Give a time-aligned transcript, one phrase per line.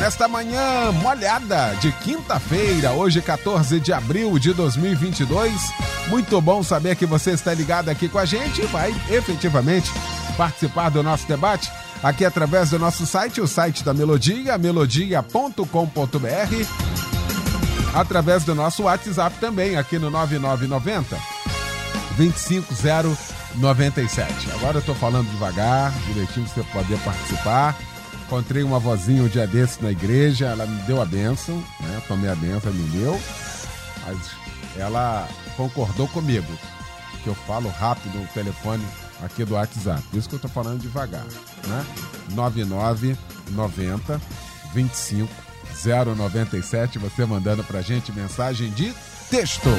[0.00, 5.52] Nesta manhã molhada de quinta-feira, hoje 14 de abril de 2022.
[6.08, 9.90] Muito bom saber que você está ligado aqui com a gente e vai efetivamente
[10.36, 11.72] participar do nosso debate
[12.02, 15.64] aqui através do nosso site, o site da Melodia, melodia.com.br.
[17.94, 21.16] Através do nosso WhatsApp também, aqui no 9990
[22.16, 24.50] 25097.
[24.52, 27.76] Agora eu estou falando devagar, direitinho para você poder participar.
[28.26, 32.02] Encontrei uma vozinha um dia desses na igreja, ela me deu a bênção, né?
[32.08, 33.20] Tomei a bênção, me deu.
[34.06, 34.18] Mas
[34.76, 36.52] ela concordou comigo,
[37.22, 38.84] que eu falo rápido no telefone
[39.22, 40.02] aqui do WhatsApp.
[40.10, 41.24] Por isso que eu tô falando devagar,
[41.66, 41.86] né?
[42.30, 44.20] 9990
[44.72, 45.44] 25
[46.16, 48.94] 097, você mandando pra gente mensagem de
[49.30, 49.70] texto.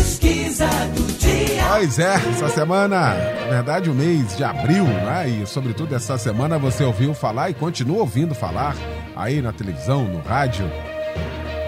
[0.00, 1.62] Pesquisa do dia.
[1.68, 3.12] Pois é, essa semana,
[3.44, 5.28] na verdade, o mês de abril, né?
[5.28, 8.74] E sobretudo essa semana você ouviu falar e continua ouvindo falar
[9.14, 10.64] aí na televisão, no rádio,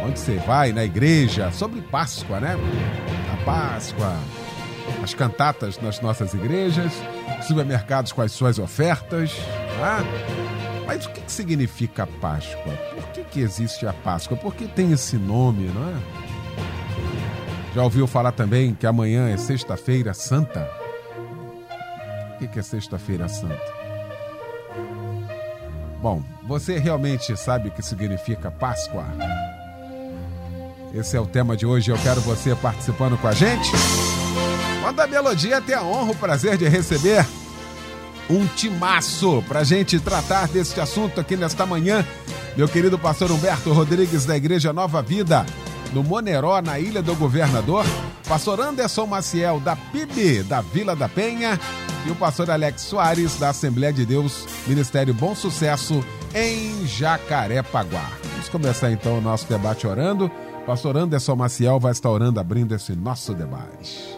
[0.03, 2.57] onde você vai, na igreja, sobre Páscoa, né?
[3.35, 4.17] A Páscoa,
[5.03, 6.91] as cantatas nas nossas igrejas,
[7.47, 9.31] supermercados com as suas ofertas,
[9.79, 10.83] né?
[10.87, 12.73] Mas o que, significa Páscoa?
[12.95, 14.39] Por que, que existe a Páscoa?
[14.39, 16.32] Por que tem esse nome, não é?
[17.75, 20.69] Já ouviu falar também que amanhã é Sexta-feira Santa?
[22.35, 23.73] O que é Sexta-feira Santa?
[26.03, 29.07] Bom, você realmente sabe o que significa Páscoa?
[30.93, 31.91] Esse é o tema de hoje.
[31.91, 33.71] Eu quero você participando com a gente.
[34.83, 37.25] Manda a melodia, tem a honra, o prazer de receber
[38.29, 42.05] um timaço para a gente tratar deste assunto aqui nesta manhã.
[42.55, 45.47] Meu querido pastor Humberto Rodrigues da Igreja Nova Vida
[45.93, 47.85] no Moneró, na Ilha do Governador,
[48.29, 51.59] pastor Anderson Maciel, da PIB, da Vila da Penha,
[52.07, 56.05] e o pastor Alex Soares, da Assembleia de Deus, Ministério Bom Sucesso,
[56.35, 58.11] em Jacarepaguá.
[58.33, 60.31] Vamos começar então o nosso debate orando.
[60.67, 64.17] Pastor Anderson Maciel vai estar orando, abrindo esse nosso debate.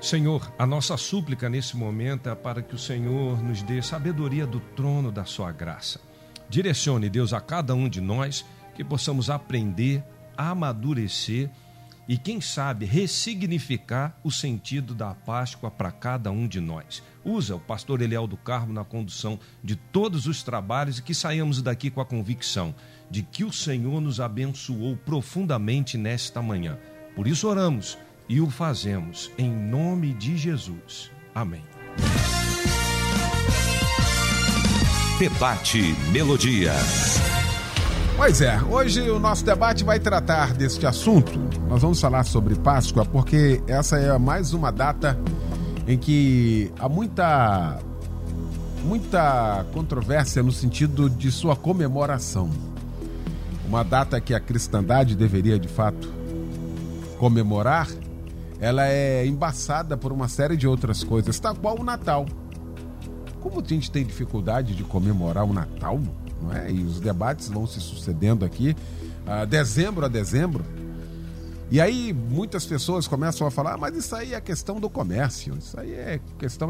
[0.00, 4.60] Senhor, a nossa súplica nesse momento é para que o Senhor nos dê sabedoria do
[4.60, 5.98] trono da sua graça.
[6.48, 8.44] Direcione, Deus, a cada um de nós
[8.74, 10.04] que possamos aprender
[10.36, 11.50] amadurecer
[12.06, 17.02] e, quem sabe, ressignificar o sentido da Páscoa para cada um de nós.
[17.24, 21.62] Usa o pastor Eliel do Carmo na condução de todos os trabalhos e que saímos
[21.62, 22.74] daqui com a convicção
[23.10, 26.78] de que o Senhor nos abençoou profundamente nesta manhã.
[27.16, 27.96] Por isso oramos
[28.28, 31.10] e o fazemos em nome de Jesus.
[31.34, 31.62] Amém.
[35.18, 36.72] Debate Melodia.
[38.16, 41.32] Pois é, hoje o nosso debate vai tratar deste assunto.
[41.68, 45.18] Nós vamos falar sobre Páscoa porque essa é mais uma data
[45.86, 47.78] em que há muita
[48.84, 52.48] muita controvérsia no sentido de sua comemoração.
[53.66, 56.12] Uma data que a cristandade deveria de fato
[57.18, 57.88] comemorar,
[58.60, 62.26] ela é embaçada por uma série de outras coisas, tal qual o Natal.
[63.40, 66.00] Como a gente tem dificuldade de comemorar o Natal,
[66.44, 66.70] não é?
[66.70, 68.76] E os debates vão se sucedendo aqui,
[69.26, 70.64] uh, dezembro a dezembro.
[71.70, 75.56] E aí muitas pessoas começam a falar, ah, mas isso aí é questão do comércio,
[75.58, 76.68] isso aí é questão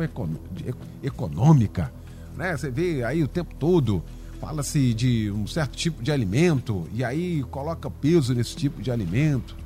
[1.02, 1.92] econômica,
[2.36, 2.56] né?
[2.56, 4.02] Você vê aí o tempo todo
[4.40, 9.56] fala-se de um certo tipo de alimento e aí coloca peso nesse tipo de alimento.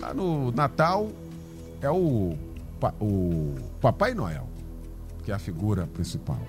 [0.00, 1.10] Lá no Natal
[1.80, 2.36] é o,
[3.00, 4.48] o Papai Noel,
[5.24, 6.40] que é a figura principal.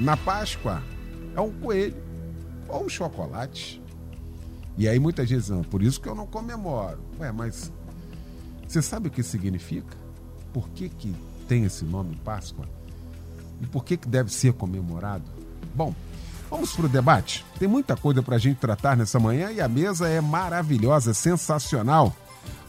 [0.00, 0.82] Na Páscoa
[1.34, 1.96] é um coelho
[2.68, 3.82] ou um chocolate.
[4.76, 6.98] E aí muita gente diz, por isso que eu não comemoro.
[7.18, 7.72] Ué, mas
[8.66, 9.96] você sabe o que significa?
[10.52, 11.14] Por que, que
[11.48, 12.66] tem esse nome Páscoa?
[13.60, 15.24] E por que, que deve ser comemorado?
[15.74, 15.94] Bom,
[16.50, 17.44] vamos para o debate.
[17.58, 22.14] Tem muita coisa para a gente tratar nessa manhã e a mesa é maravilhosa, sensacional.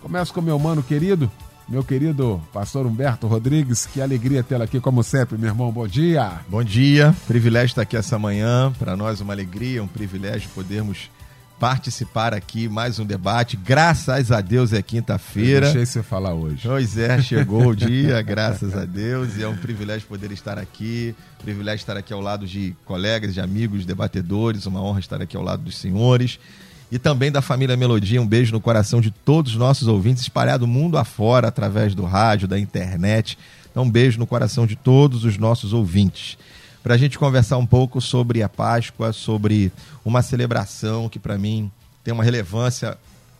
[0.02, 1.30] Começo com meu mano querido,
[1.70, 5.72] meu querido pastor Humberto Rodrigues, que alegria tê-lo aqui como sempre, meu irmão.
[5.72, 6.40] Bom dia.
[6.48, 8.74] Bom dia, privilégio estar aqui essa manhã.
[8.80, 11.12] Para nós, uma alegria, um privilégio podermos
[11.60, 13.56] participar aqui mais um debate.
[13.56, 15.68] Graças a Deus é quinta-feira.
[15.68, 16.68] Deixei você falar hoje.
[16.68, 21.14] Pois é, chegou o dia, graças a Deus, e é um privilégio poder estar aqui,
[21.44, 25.44] privilégio estar aqui ao lado de colegas, de amigos, debatedores, uma honra estar aqui ao
[25.44, 26.40] lado dos senhores.
[26.92, 28.22] E também da família Melodia.
[28.22, 32.48] Um beijo no coração de todos os nossos ouvintes, espalhado mundo afora através do rádio,
[32.48, 33.38] da internet.
[33.70, 36.38] Então, um beijo no coração de todos os nossos ouvintes.
[36.82, 39.72] Para a gente conversar um pouco sobre a Páscoa, sobre
[40.04, 41.72] uma celebração que, para mim,
[42.04, 42.98] tem uma relevância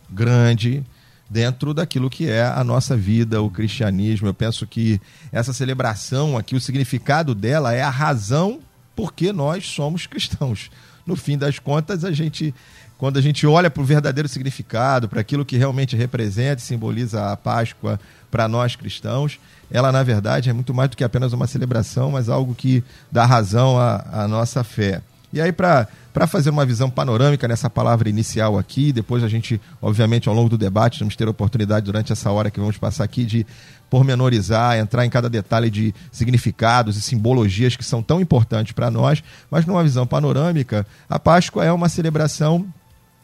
[0.10, 0.84] grande
[1.30, 4.28] dentro daquilo que é a nossa vida, o cristianismo.
[4.28, 5.00] Eu penso que
[5.32, 8.60] essa celebração aqui, o significado dela é a razão
[8.96, 10.70] por que nós somos cristãos.
[11.10, 12.54] No fim das contas, a gente
[13.00, 17.32] quando a gente olha para o verdadeiro significado, para aquilo que realmente representa e simboliza
[17.32, 17.98] a Páscoa
[18.30, 19.40] para nós cristãos,
[19.72, 23.26] ela na verdade é muito mais do que apenas uma celebração, mas algo que dá
[23.26, 25.02] razão à, à nossa fé.
[25.32, 25.88] E aí, para
[26.28, 30.58] fazer uma visão panorâmica nessa palavra inicial aqui, depois a gente, obviamente, ao longo do
[30.58, 33.46] debate, vamos ter a oportunidade durante essa hora que vamos passar aqui de
[33.90, 39.24] pormenorizar, entrar em cada detalhe de significados e simbologias que são tão importantes para nós,
[39.50, 42.66] mas numa visão panorâmica, a Páscoa é uma celebração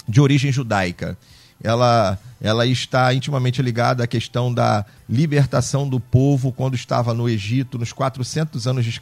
[0.07, 1.17] de origem judaica.
[1.63, 7.79] Ela, ela está intimamente ligada à questão da libertação do povo quando estava no Egito,
[7.79, 8.99] nos 400 anos de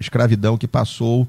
[0.00, 1.28] escravidão que passou,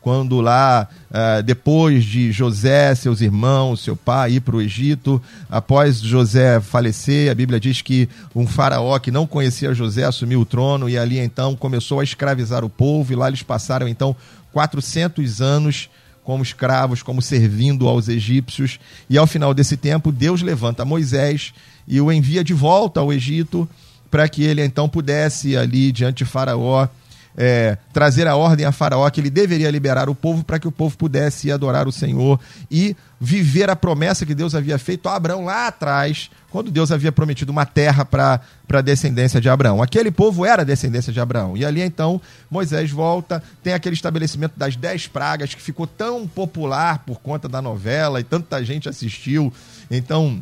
[0.00, 6.00] quando lá, uh, depois de José, seus irmãos, seu pai ir para o Egito, após
[6.00, 10.88] José falecer, a Bíblia diz que um faraó que não conhecia José assumiu o trono
[10.88, 14.16] e ali então começou a escravizar o povo, e lá eles passaram então
[14.52, 15.90] 400 anos
[16.24, 18.78] como escravos, como servindo aos egípcios.
[19.08, 21.52] E ao final desse tempo, Deus levanta Moisés
[21.86, 23.68] e o envia de volta ao Egito
[24.10, 26.88] para que ele então pudesse ali diante de Faraó
[27.36, 30.72] é, trazer a ordem a Faraó que ele deveria liberar o povo para que o
[30.72, 32.40] povo pudesse adorar o Senhor
[32.70, 37.12] e viver a promessa que Deus havia feito a Abraão lá atrás, quando Deus havia
[37.12, 38.40] prometido uma terra para
[38.72, 39.82] a descendência de Abraão.
[39.82, 41.56] Aquele povo era a descendência de Abraão.
[41.56, 47.00] E ali então Moisés volta, tem aquele estabelecimento das dez pragas que ficou tão popular
[47.00, 49.52] por conta da novela e tanta gente assistiu.
[49.90, 50.40] Então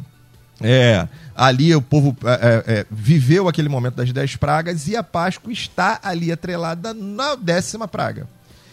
[0.61, 1.07] é,
[1.37, 5.53] ali o povo é, é, é, viveu aquele momento das dez pragas e a Páscoa
[5.53, 8.27] está ali atrelada na décima praga.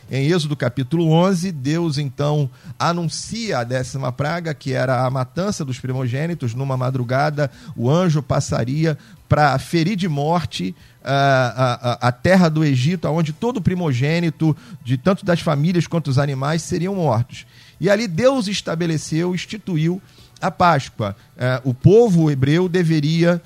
[0.10, 2.48] Em Êxodo capítulo 11, Deus então
[2.78, 6.54] anuncia a décima praga, que era a matança dos primogênitos.
[6.54, 8.96] Numa madrugada, o anjo passaria
[9.28, 15.26] para ferir de morte a, a, a, terra do Egito, onde todo primogênito, de tanto
[15.26, 17.48] das famílias quanto dos animais, seriam mortos.
[17.82, 20.00] E ali Deus estabeleceu, instituiu
[20.42, 21.16] a Páscoa.
[21.38, 23.42] É, o povo hebreu deveria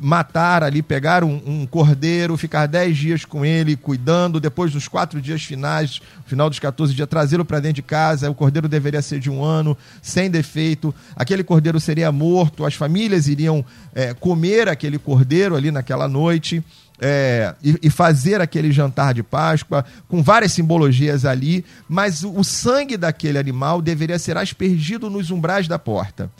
[0.00, 5.20] matar ali, pegar um, um, cordeiro, ficar dez dias com ele, cuidando, depois dos quatro
[5.20, 8.30] dias finais, final dos 14 dias, trazê-lo para dentro de casa.
[8.30, 10.94] O cordeiro deveria ser de um ano, sem defeito.
[11.16, 13.64] Aquele cordeiro seria morto, as famílias iriam
[13.94, 16.62] é, comer aquele cordeiro ali naquela noite
[17.00, 22.44] é, e, e, fazer aquele jantar de Páscoa, com várias simbologias ali, mas o, o
[22.44, 26.30] sangue daquele animal deveria ser aspergido nos umbrais da porta.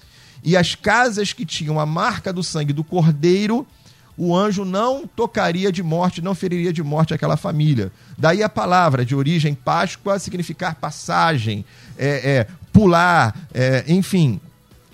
[0.42, 3.66] E as casas que tinham a marca do sangue do cordeiro,
[4.16, 7.92] o anjo não tocaria de morte, não feriria de morte aquela família.
[8.16, 11.64] Daí a palavra de origem Páscoa significar passagem,
[11.96, 14.40] é, é pular, é, enfim.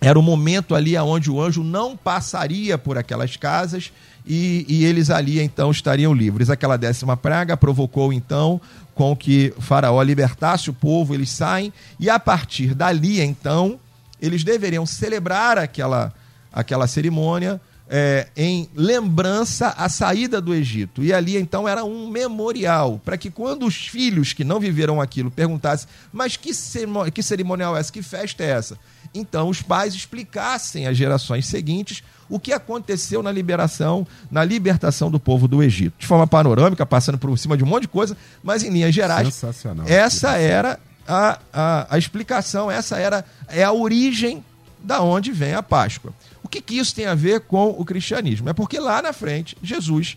[0.01, 3.91] Era o momento ali onde o anjo não passaria por aquelas casas
[4.27, 6.51] e, e eles ali então estariam livres.
[6.51, 8.61] Aquela décima praga provocou então
[8.95, 13.79] com que faraó libertasse o povo, eles saem, e a partir dali então
[14.21, 16.15] eles deveriam celebrar aquela,
[16.53, 21.03] aquela cerimônia é, em lembrança à saída do Egito.
[21.03, 25.31] E ali então era um memorial, para que quando os filhos que não viveram aquilo
[25.31, 27.93] perguntassem, mas que cerimonial é essa?
[27.93, 28.79] Que festa é essa?
[29.15, 35.21] Então os pais explicassem às gerações seguintes o que aconteceu na liberação, na libertação do
[35.21, 35.95] povo do Egito.
[35.99, 39.43] De forma panorâmica, passando por cima de um monte de coisa, mas em linhas gerais,
[39.87, 44.43] essa era a, a, a explicação, essa era é a origem
[44.83, 46.13] da onde vem a Páscoa.
[46.43, 48.49] O que, que isso tem a ver com o cristianismo?
[48.49, 50.17] É porque lá na frente, Jesus,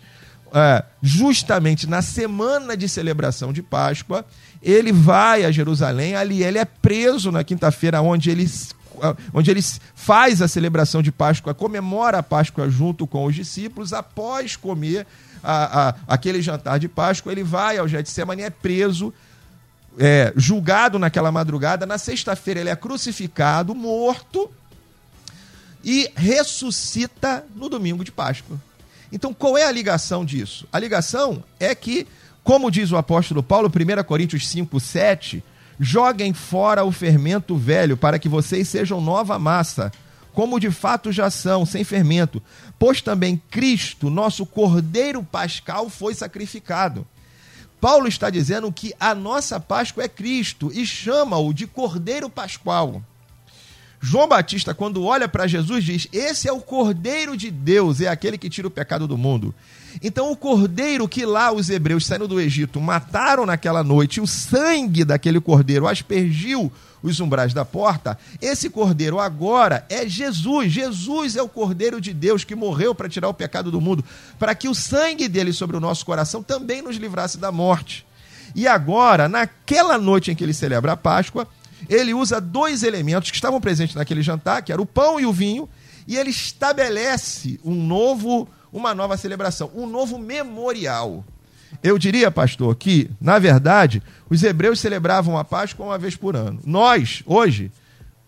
[0.52, 4.24] é, justamente na semana de celebração de Páscoa,
[4.62, 8.46] ele vai a Jerusalém, ali ele é preso na quinta-feira, onde ele,
[9.32, 9.60] onde ele
[9.94, 15.06] faz a celebração de Páscoa, comemora a Páscoa junto com os discípulos, após comer
[15.42, 19.12] a, a, aquele jantar de Páscoa, ele vai ao Getsemane é preso,
[19.98, 24.50] é, julgado naquela madrugada, na sexta-feira ele é crucificado, morto,
[25.82, 28.58] e ressuscita no domingo de Páscoa.
[29.10, 30.66] Então, qual é a ligação disso?
[30.72, 32.06] A ligação é que,
[32.44, 35.42] como diz o apóstolo Paulo, 1 Coríntios 5, 7,
[35.78, 39.92] joguem fora o fermento velho, para que vocês sejam nova massa,
[40.32, 42.42] como de fato já são, sem fermento.
[42.78, 47.06] Pois também Cristo, nosso Cordeiro Pascal, foi sacrificado.
[47.80, 53.02] Paulo está dizendo que a nossa Páscoa é Cristo e chama-o de Cordeiro Pascual.
[54.00, 58.38] João Batista, quando olha para Jesus, diz: Esse é o Cordeiro de Deus, é aquele
[58.38, 59.54] que tira o pecado do mundo.
[60.02, 65.04] Então, o cordeiro que lá os hebreus saindo do Egito mataram naquela noite, o sangue
[65.04, 70.72] daquele cordeiro aspergiu os umbrais da porta, esse cordeiro agora é Jesus.
[70.72, 74.04] Jesus é o cordeiro de Deus que morreu para tirar o pecado do mundo,
[74.38, 78.04] para que o sangue dele sobre o nosso coração também nos livrasse da morte.
[78.54, 81.46] E agora, naquela noite em que ele celebra a Páscoa,
[81.88, 85.32] ele usa dois elementos que estavam presentes naquele jantar, que era o pão e o
[85.32, 85.68] vinho,
[86.06, 91.24] e ele estabelece um novo, uma nova celebração, um novo memorial.
[91.82, 96.60] Eu diria, pastor, que, na verdade, os hebreus celebravam a Páscoa uma vez por ano.
[96.64, 97.70] Nós, hoje,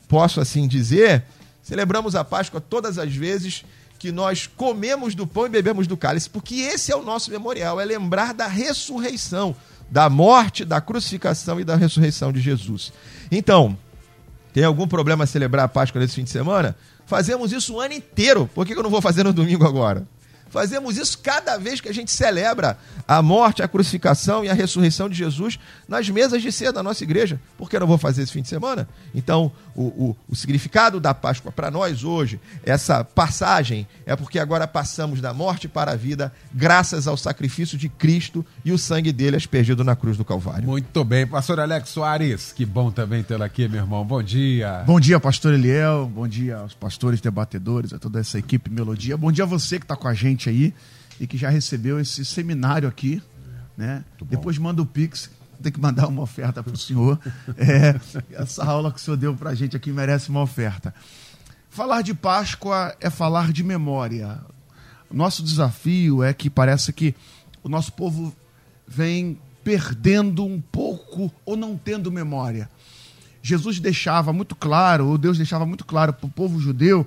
[0.09, 1.25] posso assim dizer,
[1.63, 3.65] celebramos a Páscoa todas as vezes
[3.99, 7.81] que nós comemos do pão e bebemos do cálice, porque esse é o nosso memorial,
[7.81, 9.55] é lembrar da ressurreição,
[9.91, 12.93] da morte, da crucificação e da ressurreição de Jesus.
[13.31, 13.77] Então,
[14.53, 16.77] tem algum problema celebrar a Páscoa nesse fim de semana?
[17.07, 18.49] Fazemos isso o ano inteiro.
[18.55, 20.07] Por que eu não vou fazer no domingo agora?
[20.51, 22.77] Fazemos isso cada vez que a gente celebra
[23.07, 27.05] a morte, a crucificação e a ressurreição de Jesus nas mesas de ceia da nossa
[27.05, 27.41] igreja.
[27.57, 28.89] Por que eu não vou fazer esse fim de semana?
[29.15, 34.67] Então, o, o, o significado da Páscoa para nós hoje, essa passagem, é porque agora
[34.67, 39.37] passamos da morte para a vida, graças ao sacrifício de Cristo e o sangue dele
[39.37, 40.67] aspergido na cruz do Calvário.
[40.67, 41.27] Muito bem.
[41.27, 44.05] Pastor Alex Soares, que bom também tê-lo aqui, meu irmão.
[44.05, 44.83] Bom dia.
[44.87, 46.11] Bom dia, pastor Eliel.
[46.13, 49.17] Bom dia aos pastores debatedores, a toda essa equipe Melodia.
[49.17, 50.75] Bom dia a você que está com a gente gente aí
[51.19, 53.23] e que já recebeu esse seminário aqui,
[53.77, 54.03] né?
[54.23, 55.31] Depois manda o Pix,
[55.63, 57.21] tem que mandar uma oferta para o senhor.
[57.59, 58.01] É,
[58.33, 60.95] essa aula que o senhor deu para a gente aqui merece uma oferta.
[61.69, 64.41] Falar de Páscoa é falar de memória.
[65.11, 67.15] Nosso desafio é que parece que
[67.63, 68.35] o nosso povo
[68.89, 72.69] vem perdendo um pouco ou não tendo memória.
[73.43, 77.07] Jesus deixava muito claro, ou Deus deixava muito claro para o povo judeu,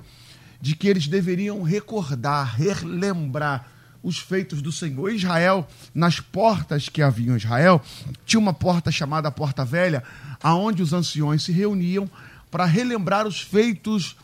[0.63, 3.67] de que eles deveriam recordar, relembrar
[4.01, 5.11] os feitos do Senhor.
[5.11, 7.81] Israel, nas portas que havia em Israel,
[8.25, 10.01] tinha uma porta chamada Porta Velha,
[10.41, 12.09] aonde os anciões se reuniam
[12.49, 14.15] para relembrar os feitos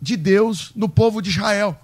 [0.00, 1.78] de Deus no povo de Israel.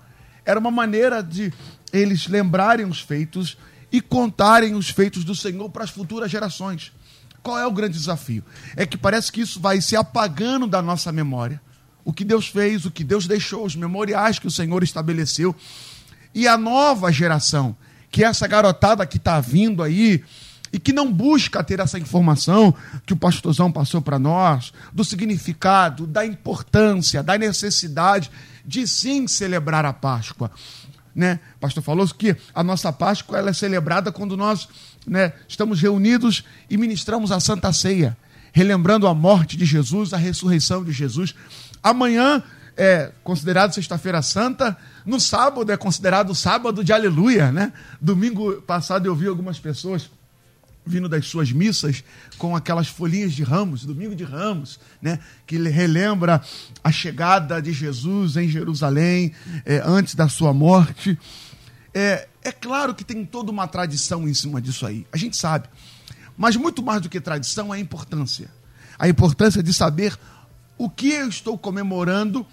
[0.46, 1.52] Era uma maneira de
[1.92, 3.58] eles lembrarem os feitos
[3.92, 6.90] e contarem os feitos do Senhor para as futuras gerações.
[7.42, 8.42] Qual é o grande desafio?
[8.76, 11.60] É que parece que isso vai se apagando da nossa memória
[12.04, 15.54] o que Deus fez, o que Deus deixou, os memoriais que o Senhor estabeleceu.
[16.34, 17.76] E a nova geração,
[18.10, 20.22] que é essa garotada que está vindo aí
[20.72, 26.06] e que não busca ter essa informação que o pastorzão passou para nós, do significado,
[26.06, 28.30] da importância, da necessidade
[28.64, 30.50] de sim celebrar a Páscoa.
[31.14, 31.40] Né?
[31.56, 34.68] O pastor falou que a nossa Páscoa ela é celebrada quando nós
[35.06, 38.16] né, estamos reunidos e ministramos a Santa Ceia,
[38.52, 41.34] relembrando a morte de Jesus, a ressurreição de Jesus.
[41.82, 42.42] Amanhã
[42.76, 47.72] é considerado Sexta-feira Santa, no sábado é considerado sábado de aleluia, né?
[48.00, 50.10] Domingo passado eu vi algumas pessoas
[50.84, 52.02] vindo das suas missas
[52.38, 55.18] com aquelas folhinhas de ramos, domingo de ramos, né?
[55.46, 56.42] Que relembra
[56.82, 59.32] a chegada de Jesus em Jerusalém
[59.64, 61.18] é, antes da sua morte.
[61.92, 65.68] É, é claro que tem toda uma tradição em cima disso aí, a gente sabe.
[66.36, 68.50] Mas muito mais do que tradição é a importância.
[68.98, 70.16] A importância de saber
[70.80, 72.46] o que eu estou comemorando,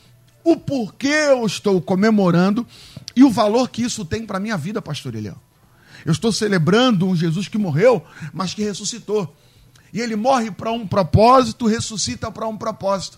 [0.44, 2.68] o porquê eu estou comemorando
[3.16, 5.38] e o valor que isso tem para a minha vida, pastor Eliel.
[6.06, 8.04] Eu estou celebrando um Jesus que morreu,
[8.34, 9.34] mas que ressuscitou.
[9.94, 13.18] E ele morre para um propósito, ressuscita para um propósito.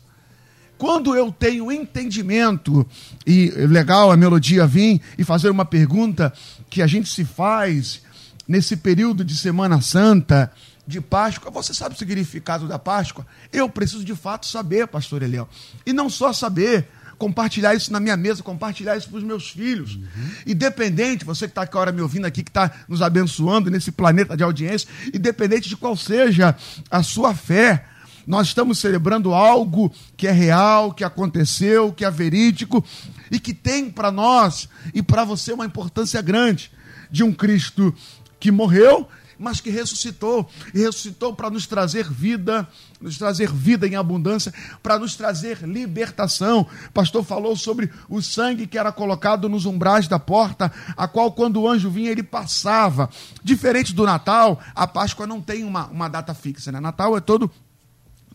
[0.78, 2.86] Quando eu tenho entendimento,
[3.26, 6.32] e legal a melodia vir e fazer uma pergunta
[6.70, 8.04] que a gente se faz
[8.48, 10.52] nesse período de Semana Santa,
[10.90, 11.52] de Páscoa.
[11.52, 13.26] Você sabe o significado da Páscoa?
[13.54, 15.48] Eu preciso de fato saber, pastor Eliel.
[15.86, 19.96] E não só saber, compartilhar isso na minha mesa, compartilhar isso para os meus filhos.
[19.96, 20.30] Uhum.
[20.48, 24.44] Independente, você que está agora me ouvindo aqui, que está nos abençoando nesse planeta de
[24.44, 26.56] audiência, independente de qual seja
[26.90, 27.86] a sua fé,
[28.26, 32.84] nós estamos celebrando algo que é real, que aconteceu, que é verídico
[33.30, 36.72] e que tem para nós e para você uma importância grande
[37.12, 37.94] de um Cristo
[38.40, 39.08] que morreu
[39.40, 40.48] mas que ressuscitou.
[40.74, 42.68] E ressuscitou para nos trazer vida,
[43.00, 44.54] nos trazer vida em abundância,
[44.84, 46.68] para nos trazer libertação.
[46.88, 51.32] O pastor falou sobre o sangue que era colocado nos umbrais da porta, a qual,
[51.32, 53.10] quando o anjo vinha, ele passava.
[53.42, 56.80] Diferente do Natal, a Páscoa não tem uma, uma data fixa, né?
[56.80, 57.50] Natal é todo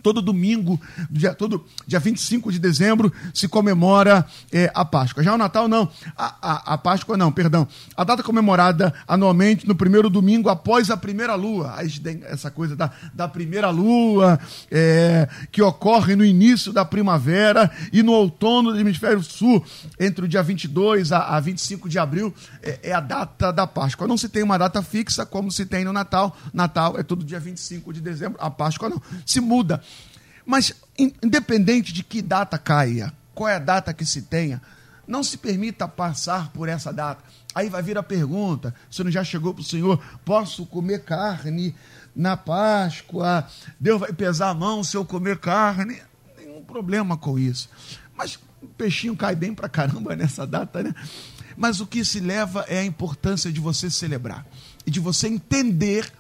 [0.05, 0.79] todo domingo,
[1.11, 5.23] dia, todo dia 25 de dezembro, se comemora é, a Páscoa.
[5.23, 5.89] Já o Natal, não.
[6.15, 7.67] A, a, a, Páscoa, não, perdão.
[7.97, 11.77] A data comemorada anualmente no primeiro domingo após a primeira lua.
[12.25, 14.39] Essa coisa da, da primeira lua,
[14.71, 19.65] é, que ocorre no início da primavera e no outono do hemisfério sul,
[19.99, 24.07] entre o dia 22 a, a 25 de abril, é, é a data da Páscoa.
[24.07, 26.37] Não se tem uma data fixa, como se tem no Natal.
[26.53, 29.01] Natal é todo dia 25 de dezembro, a Páscoa não.
[29.25, 29.81] Se muda.
[30.45, 34.61] Mas, independente de que data caia, qual é a data que se tenha,
[35.07, 37.23] não se permita passar por essa data.
[37.55, 41.75] Aí vai vir a pergunta: se não já chegou para o Senhor, posso comer carne
[42.15, 43.47] na Páscoa?
[43.79, 46.01] Deus vai pesar a mão se eu comer carne?
[46.37, 47.69] Nenhum problema com isso.
[48.17, 50.95] Mas o peixinho cai bem para caramba nessa data, né?
[51.57, 54.45] Mas o que se leva é a importância de você celebrar
[54.85, 56.13] e de você entender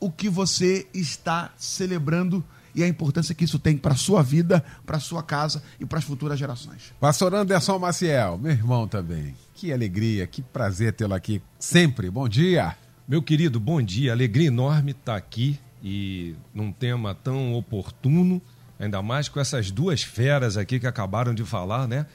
[0.00, 4.64] o que você está celebrando e a importância que isso tem para a sua vida,
[4.84, 6.92] para a sua casa e para as futuras gerações.
[7.00, 9.34] Pastor Anderson Maciel, meu irmão também.
[9.54, 12.10] Que alegria, que prazer tê-lo aqui sempre.
[12.10, 12.76] Bom dia.
[13.06, 14.12] Meu querido, bom dia.
[14.12, 18.40] Alegria enorme estar aqui e num tema tão oportuno,
[18.78, 22.06] ainda mais com essas duas feras aqui que acabaram de falar, né?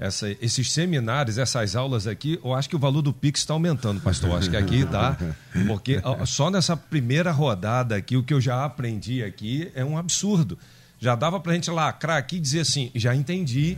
[0.00, 4.00] Essa, esses seminários, essas aulas aqui, eu acho que o valor do Pix está aumentando,
[4.00, 4.34] pastor.
[4.38, 5.18] Acho que aqui tá.
[5.66, 10.58] Porque só nessa primeira rodada aqui, o que eu já aprendi aqui é um absurdo.
[10.98, 13.76] Já dava para a gente lacrar aqui e dizer assim: já entendi,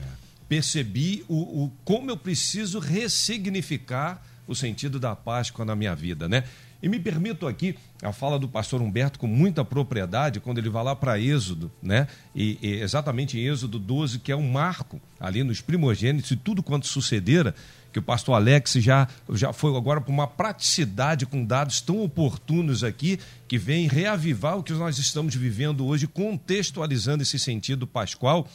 [0.48, 6.44] percebi o, o, como eu preciso ressignificar o sentido da Páscoa na minha vida, né?
[6.82, 10.82] E me permito aqui a fala do pastor Humberto com muita propriedade, quando ele vai
[10.82, 12.08] lá para Êxodo, né?
[12.34, 16.60] E, e, exatamente em Êxodo 12, que é um marco ali nos primogênitos e tudo
[16.60, 17.54] quanto sucedera,
[17.92, 22.82] que o pastor Alex já, já foi agora para uma praticidade com dados tão oportunos
[22.82, 28.48] aqui, que vem reavivar o que nós estamos vivendo hoje, contextualizando esse sentido pascual.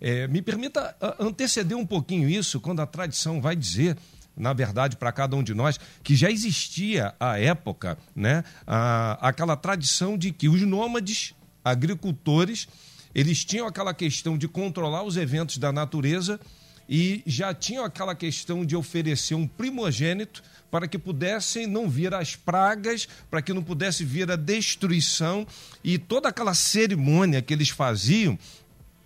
[0.00, 3.96] É, me permita anteceder um pouquinho isso, quando a tradição vai dizer
[4.36, 9.56] na verdade, para cada um de nós, que já existia à época né, a, aquela
[9.56, 12.68] tradição de que os nômades agricultores
[13.14, 16.40] eles tinham aquela questão de controlar os eventos da natureza
[16.88, 22.34] e já tinham aquela questão de oferecer um primogênito para que pudessem não vir as
[22.34, 25.46] pragas, para que não pudesse vir a destruição
[25.82, 28.36] e toda aquela cerimônia que eles faziam,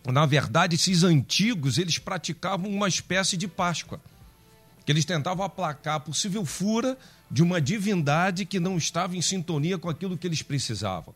[0.07, 4.01] na verdade, esses antigos, eles praticavam uma espécie de Páscoa
[4.89, 6.97] que eles tentavam aplacar a possível fura
[7.31, 11.15] de uma divindade que não estava em sintonia com aquilo que eles precisavam.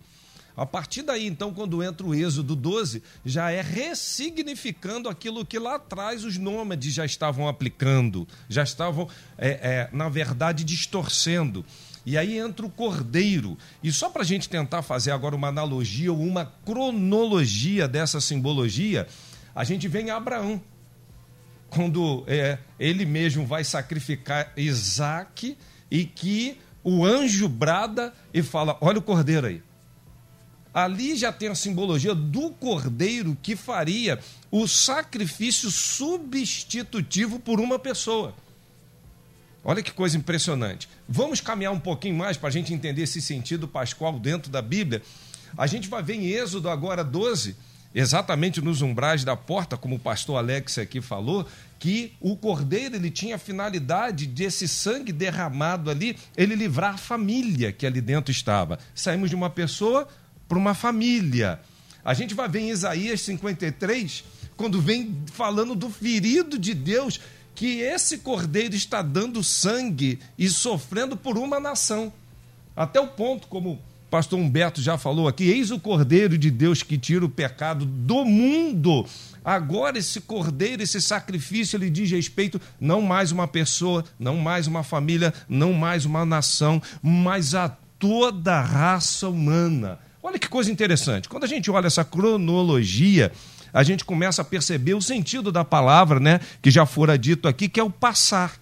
[0.55, 5.77] A partir daí, então, quando entra o Êxodo 12, já é ressignificando aquilo que lá
[5.77, 9.09] atrás os nômades já estavam aplicando, já estavam,
[9.39, 11.65] é, é, na verdade, distorcendo.
[12.05, 13.57] E aí entra o cordeiro.
[13.83, 19.09] E só para a gente tentar fazer agora uma analogia ou uma cronologia dessa simbologia,
[19.55, 20.61] a gente vem a Abraão
[21.75, 25.57] quando é, ele mesmo vai sacrificar Isaac
[25.91, 29.63] e que o anjo brada e fala: Olha o cordeiro aí.
[30.75, 34.19] Ali já tem a simbologia do cordeiro que faria
[34.51, 38.35] o sacrifício substitutivo por uma pessoa.
[39.65, 40.89] Olha que coisa impressionante.
[41.09, 45.03] Vamos caminhar um pouquinho mais para a gente entender esse sentido pascual dentro da Bíblia.
[45.57, 47.55] A gente vai ver em Êxodo agora 12
[47.95, 51.47] exatamente nos umbrais da porta, como o pastor Alex aqui falou,
[51.79, 57.73] que o cordeiro ele tinha a finalidade desse sangue derramado ali, ele livrar a família
[57.73, 58.79] que ali dentro estava.
[58.95, 60.09] Saímos de uma pessoa
[60.49, 61.61] para uma família.
[62.05, 64.25] A gente vai ver em Isaías 53,
[64.57, 67.21] quando vem falando do ferido de Deus,
[67.55, 72.13] que esse cordeiro está dando sangue e sofrendo por uma nação.
[72.75, 73.81] Até o ponto, como
[74.13, 78.27] pastor Humberto já falou aqui, eis o Cordeiro de Deus que tira o pecado do
[78.27, 79.07] mundo.
[79.43, 84.83] Agora esse cordeiro, esse sacrifício, ele diz respeito não mais uma pessoa, não mais uma
[84.83, 89.99] família, não mais uma nação, mas a toda a raça humana.
[90.23, 91.27] Olha que coisa interessante.
[91.27, 93.33] Quando a gente olha essa cronologia,
[93.73, 97.67] a gente começa a perceber o sentido da palavra, né, que já fora dito aqui,
[97.67, 98.61] que é o passar,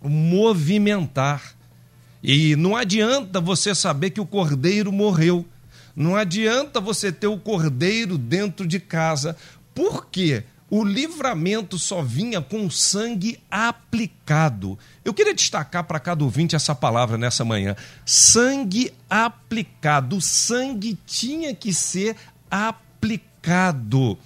[0.00, 1.53] o movimentar.
[2.26, 5.44] E não adianta você saber que o cordeiro morreu.
[5.94, 9.36] Não adianta você ter o cordeiro dentro de casa.
[9.74, 10.42] Por quê?
[10.70, 14.78] O livramento só vinha com sangue aplicado.
[15.04, 20.16] Eu queria destacar para cada ouvinte essa palavra nessa manhã: sangue aplicado.
[20.16, 22.16] O sangue tinha que ser
[22.50, 24.18] aplicado.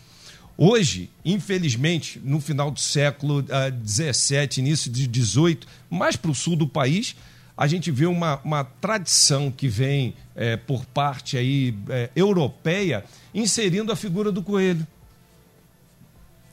[0.57, 3.45] Hoje, infelizmente, no final do século
[3.85, 7.17] XVII, uh, início de XVIII, mais para o sul do país,
[7.59, 13.91] a gente vê uma, uma tradição que vem é, por parte aí é, europeia inserindo
[13.91, 14.87] a figura do coelho.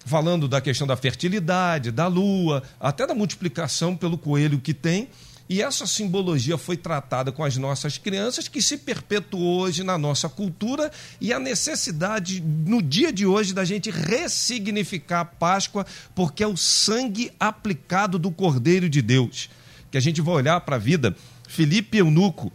[0.03, 5.07] Falando da questão da fertilidade, da lua, até da multiplicação pelo coelho que tem.
[5.47, 10.27] E essa simbologia foi tratada com as nossas crianças, que se perpetuou hoje na nossa
[10.27, 10.91] cultura,
[11.21, 16.57] e a necessidade, no dia de hoje, da gente ressignificar a Páscoa, porque é o
[16.57, 19.49] sangue aplicado do Cordeiro de Deus
[19.91, 21.15] que a gente vai olhar para a vida,
[21.47, 22.51] Felipe Eunuco,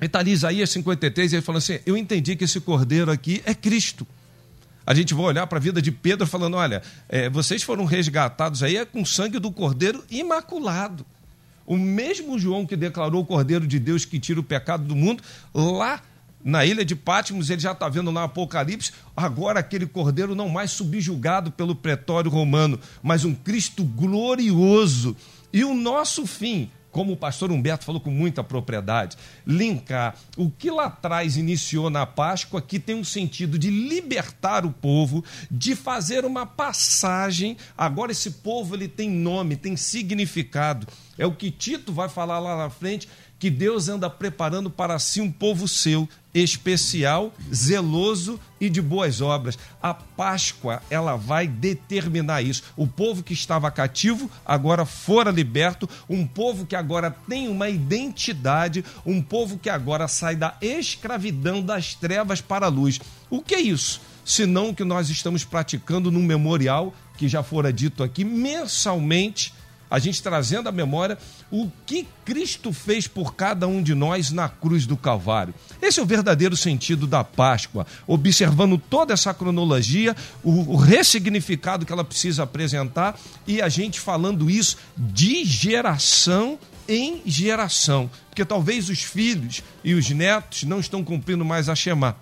[0.00, 3.42] ele está ali, Isaías 53, e ele fala assim: Eu entendi que esse cordeiro aqui
[3.44, 4.06] é Cristo.
[4.86, 8.62] A gente vai olhar para a vida de Pedro falando: Olha, é, vocês foram resgatados
[8.62, 11.04] aí é com sangue do cordeiro imaculado.
[11.66, 15.22] O mesmo João que declarou o cordeiro de Deus que tira o pecado do mundo,
[15.54, 16.02] lá
[16.42, 20.70] na ilha de Pátimos, ele já está vendo lá Apocalipse, agora aquele cordeiro não mais
[20.70, 25.14] subjugado pelo pretório romano, mas um Cristo glorioso
[25.52, 30.70] e o nosso fim, como o pastor Humberto falou com muita propriedade, linkar o que
[30.70, 36.24] lá atrás iniciou na Páscoa, que tem um sentido de libertar o povo, de fazer
[36.24, 37.56] uma passagem.
[37.76, 40.86] Agora esse povo ele tem nome, tem significado.
[41.16, 43.08] É o que Tito vai falar lá na frente,
[43.40, 49.58] que Deus anda preparando para si um povo seu, especial, zeloso e de boas obras.
[49.82, 52.62] A Páscoa, ela vai determinar isso.
[52.76, 58.84] O povo que estava cativo agora fora liberto, um povo que agora tem uma identidade,
[59.06, 63.00] um povo que agora sai da escravidão das trevas para a luz.
[63.30, 64.02] O que é isso?
[64.22, 69.54] Senão o que nós estamos praticando num memorial que já fora dito aqui mensalmente
[69.90, 71.18] a gente trazendo à memória
[71.50, 75.52] o que Cristo fez por cada um de nós na cruz do Calvário.
[75.82, 81.92] Esse é o verdadeiro sentido da Páscoa, observando toda essa cronologia, o, o ressignificado que
[81.92, 89.02] ela precisa apresentar e a gente falando isso de geração em geração, porque talvez os
[89.02, 92.16] filhos e os netos não estão cumprindo mais a Shema.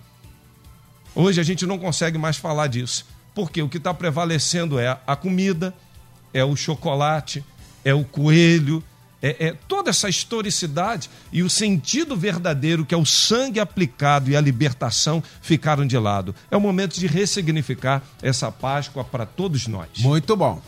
[1.15, 5.15] Hoje a gente não consegue mais falar disso, porque o que está prevalecendo é a
[5.15, 5.73] comida,
[6.31, 7.43] é o chocolate,
[7.83, 8.83] é o coelho,
[9.21, 14.35] é, é, toda essa historicidade e o sentido verdadeiro, que é o sangue aplicado e
[14.35, 16.33] a libertação, ficaram de lado.
[16.49, 19.89] É o momento de ressignificar essa Páscoa para todos nós.
[19.99, 20.61] Muito bom.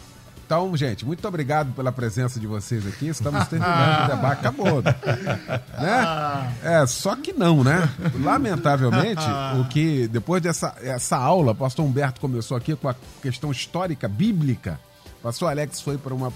[0.45, 3.08] Então, gente, muito obrigado pela presença de vocês aqui.
[3.08, 4.39] Estamos terminando o debate.
[4.39, 4.82] Acabou.
[4.84, 6.54] né?
[6.62, 7.89] É, só que não, né?
[8.21, 9.24] Lamentavelmente,
[9.62, 14.10] o que depois dessa essa aula, o pastor Humberto começou aqui com a questão histórica,
[14.10, 14.78] bíblica
[15.22, 16.34] pastor Alex foi para uma,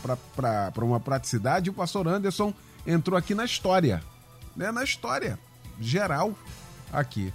[0.78, 2.54] uma praticidade e o pastor Anderson
[2.86, 4.04] entrou aqui na história.
[4.56, 4.72] Né?
[4.72, 5.40] Na história
[5.80, 6.34] geral
[6.92, 7.34] aqui.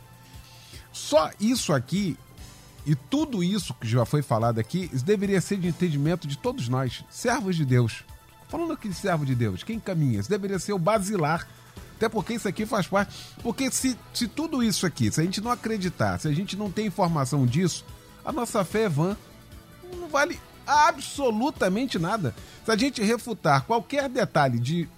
[0.92, 2.16] Só isso aqui
[2.86, 7.04] e tudo isso que já foi falado aqui, deveria ser de entendimento de todos nós,
[7.10, 8.04] servos de Deus.
[8.48, 10.18] Falando aqui de servo de Deus, quem caminha?
[10.18, 11.46] Isso deveria ser o basilar.
[11.96, 13.14] Até porque isso aqui faz parte.
[13.42, 16.70] Porque se, se tudo isso aqui, se a gente não acreditar, se a gente não
[16.70, 17.84] tem informação disso,
[18.24, 19.16] a nossa fé é vã.
[19.94, 22.34] Não vale absolutamente nada.
[22.64, 24.88] Se a gente refutar qualquer detalhe de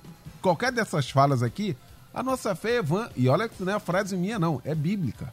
[0.40, 1.76] qualquer dessas falas aqui,
[2.12, 3.08] a nossa fé é vã.
[3.16, 5.32] E olha que não é frase minha, não, é bíblica.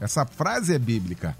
[0.00, 1.36] Essa frase é bíblica.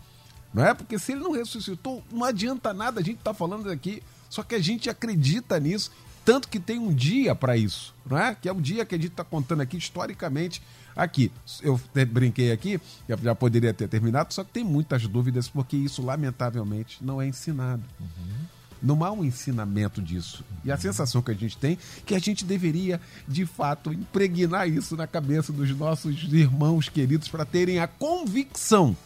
[0.54, 0.72] Não é?
[0.72, 4.02] Porque se ele não ressuscitou, não adianta nada a gente estar tá falando aqui.
[4.30, 5.90] Só que a gente acredita nisso,
[6.27, 8.35] tanto que tem um dia para isso, não é?
[8.35, 10.61] Que é o dia que a gente está contando aqui historicamente
[10.97, 11.31] aqui.
[11.62, 12.81] Eu brinquei aqui,
[13.23, 17.85] já poderia ter terminado, só que tem muitas dúvidas, porque isso, lamentavelmente, não é ensinado.
[18.01, 18.47] Uhum.
[18.83, 20.45] Não há um ensinamento disso.
[20.65, 24.69] E a sensação que a gente tem é que a gente deveria, de fato, impregnar
[24.69, 28.97] isso na cabeça dos nossos irmãos queridos para terem a convicção.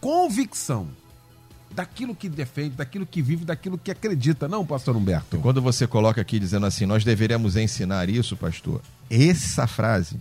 [0.00, 0.88] Convicção
[1.74, 5.38] daquilo que defende, daquilo que vive, daquilo que acredita, não, pastor Humberto?
[5.38, 10.16] Quando você coloca aqui dizendo assim, nós deveríamos ensinar isso, pastor, essa frase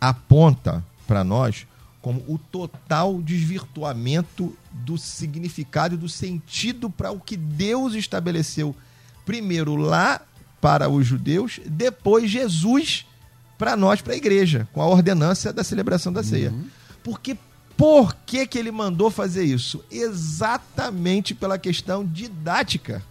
[0.00, 1.66] aponta para nós
[2.00, 8.76] como o total desvirtuamento do significado e do sentido para o que Deus estabeleceu
[9.24, 10.20] primeiro lá
[10.60, 13.04] para os judeus, depois Jesus
[13.58, 16.50] para nós, para a igreja, com a ordenança da celebração da ceia.
[16.50, 16.66] Uhum.
[17.02, 17.36] Porque
[17.76, 19.84] por que, que ele mandou fazer isso?
[19.90, 23.02] Exatamente pela questão didática.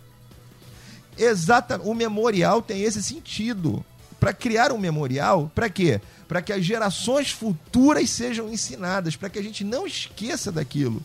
[1.17, 3.85] Exata, o memorial tem esse sentido.
[4.19, 6.01] Para criar um memorial, para quê?
[6.27, 11.01] para que as gerações futuras sejam ensinadas, para que a gente não esqueça daquilo.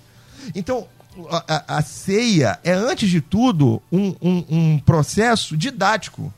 [0.54, 0.88] Então,
[1.46, 6.32] a, a ceia é, antes de tudo, um, um, um processo didático.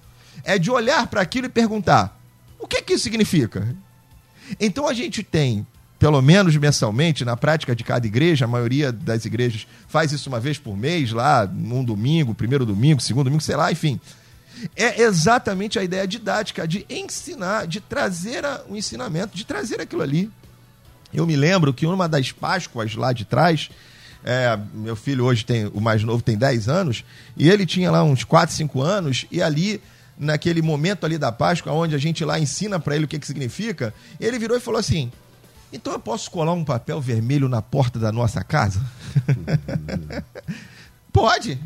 [0.44, 2.20] É de olhar para aquilo e perguntar:
[2.58, 3.76] o que, que isso significa?
[4.58, 5.64] Então, a gente tem
[6.02, 10.40] pelo menos mensalmente, na prática de cada igreja, a maioria das igrejas faz isso uma
[10.40, 14.00] vez por mês, lá, num domingo, primeiro domingo, segundo domingo, sei lá, enfim.
[14.74, 20.02] É exatamente a ideia didática, de ensinar, de trazer o um ensinamento, de trazer aquilo
[20.02, 20.28] ali.
[21.14, 23.70] Eu me lembro que uma das Páscoas lá de trás,
[24.24, 27.04] é, meu filho hoje tem, o mais novo tem 10 anos,
[27.36, 29.80] e ele tinha lá uns 4, 5 anos, e ali,
[30.18, 33.26] naquele momento ali da Páscoa, onde a gente lá ensina para ele o que, que
[33.28, 35.12] significa, ele virou e falou assim:
[35.72, 38.80] então eu posso colar um papel vermelho na porta da nossa casa?
[41.12, 41.58] Pode.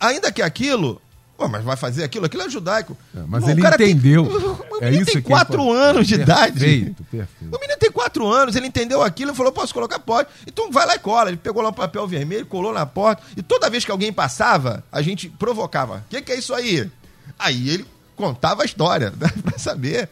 [0.00, 1.00] Ainda que aquilo
[1.36, 2.26] Pô, mas vai fazer aquilo?
[2.26, 2.96] Aquilo é judaico.
[3.14, 4.24] É, mas o ele entendeu.
[4.24, 4.36] Tem,
[4.70, 6.60] o menino é tem quatro anos de perfeito, idade.
[6.60, 7.56] Perfeito, perfeito.
[7.56, 9.98] O menino tem quatro anos, ele entendeu aquilo e falou: posso colocar?
[9.98, 10.28] Pode.
[10.46, 11.30] Então vai lá e cola.
[11.30, 13.22] Ele pegou lá um papel vermelho, colou na porta.
[13.36, 15.96] E toda vez que alguém passava, a gente provocava.
[15.96, 16.88] O que, que, é isso aí?
[17.36, 20.08] Aí ele contava a história, né, pra saber.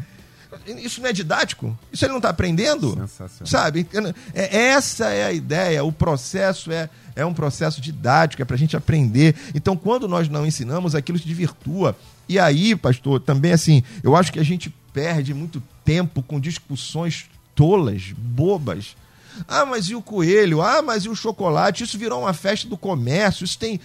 [0.66, 1.76] Isso não é didático?
[1.92, 3.08] Isso ele não está aprendendo?
[3.44, 3.86] Sabe?
[4.34, 5.84] É, essa é a ideia.
[5.84, 9.34] O processo é é um processo didático, é para a gente aprender.
[9.54, 11.96] Então, quando nós não ensinamos, aquilo se desvirtua.
[12.28, 17.26] E aí, pastor, também assim, eu acho que a gente perde muito tempo com discussões
[17.54, 18.96] tolas, bobas.
[19.48, 20.60] Ah, mas e o coelho?
[20.60, 21.84] Ah, mas e o chocolate?
[21.84, 23.44] Isso virou uma festa do comércio.
[23.44, 23.80] Isso tem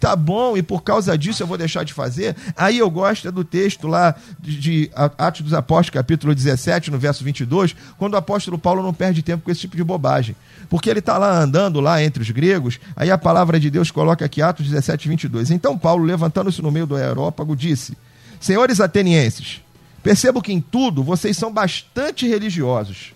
[0.00, 2.34] tá bom, e por causa disso eu vou deixar de fazer.
[2.56, 7.22] Aí eu gosto do texto lá de, de, Atos dos Apóstolos, capítulo 17, no verso
[7.22, 10.34] 22, quando o apóstolo Paulo não perde tempo com esse tipo de bobagem.
[10.70, 14.24] Porque ele está lá andando lá entre os gregos, aí a palavra de Deus coloca
[14.24, 15.50] aqui Atos 17, 22.
[15.50, 17.96] Então Paulo, levantando-se no meio do aerópago, disse:
[18.40, 19.60] Senhores atenienses,
[20.02, 23.12] percebo que em tudo vocês são bastante religiosos.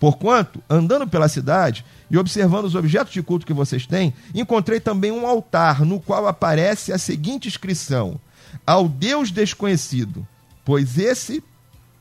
[0.00, 5.10] Porquanto, andando pela cidade, e observando os objetos de culto que vocês têm, encontrei também
[5.10, 8.20] um altar no qual aparece a seguinte inscrição:
[8.66, 10.26] Ao Deus desconhecido,
[10.64, 11.42] pois esse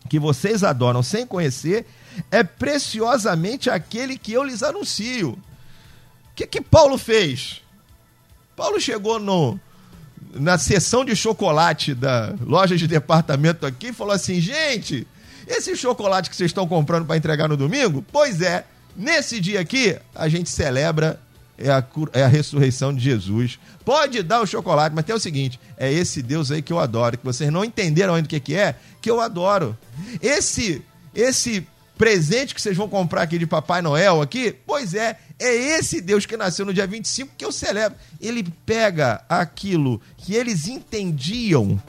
[0.07, 1.85] que vocês adoram sem conhecer
[2.29, 5.31] é preciosamente aquele que eu lhes anuncio.
[5.31, 7.61] O que, que Paulo fez?
[8.55, 9.59] Paulo chegou no,
[10.33, 15.07] na seção de chocolate da loja de departamento aqui e falou assim: gente,
[15.47, 18.05] esse chocolate que vocês estão comprando para entregar no domingo?
[18.11, 21.19] Pois é, Nesse dia aqui, a gente celebra
[21.57, 23.57] é a, é a ressurreição de Jesus.
[23.83, 27.17] Pode dar o chocolate, mas tem o seguinte: é esse Deus aí que eu adoro,
[27.17, 29.77] que vocês não entenderam ainda o que, que é, que eu adoro.
[30.21, 31.65] Esse, esse
[31.97, 36.25] presente que vocês vão comprar aqui de Papai Noel aqui, pois é, é esse Deus
[36.25, 37.97] que nasceu no dia 25 que eu celebro.
[38.19, 41.81] Ele pega aquilo que eles entendiam,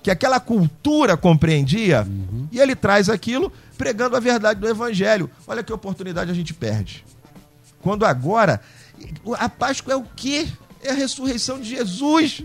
[0.00, 2.46] que aquela cultura compreendia, uhum.
[2.52, 5.30] e ele traz aquilo pregando a verdade do evangelho.
[5.46, 7.04] Olha que oportunidade a gente perde.
[7.80, 8.60] Quando agora
[9.38, 10.48] a Páscoa é o quê?
[10.82, 12.42] É a ressurreição de Jesus.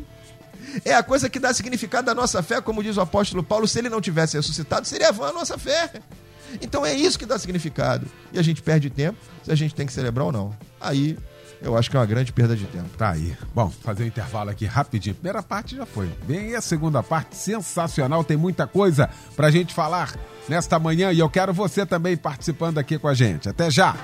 [0.85, 3.79] É a coisa que dá significado à nossa fé, como diz o apóstolo Paulo, se
[3.79, 5.91] ele não tivesse ressuscitado, seria vã a nossa fé.
[6.61, 8.07] Então é isso que dá significado.
[8.31, 10.55] E a gente perde tempo se a gente tem que celebrar ou não.
[10.79, 11.17] Aí
[11.63, 12.89] eu acho que é uma grande perda de tempo.
[12.97, 13.35] Tá aí.
[13.55, 15.15] Bom, fazer um intervalo aqui rapidinho.
[15.15, 16.09] Primeira parte já foi.
[16.27, 18.23] Vem aí a segunda parte, sensacional.
[18.23, 20.13] Tem muita coisa pra gente falar
[20.47, 23.47] nesta manhã e eu quero você também participando aqui com a gente.
[23.47, 23.95] Até já!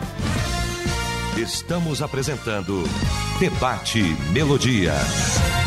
[1.38, 2.84] Estamos apresentando
[3.39, 4.93] Debate Melodia.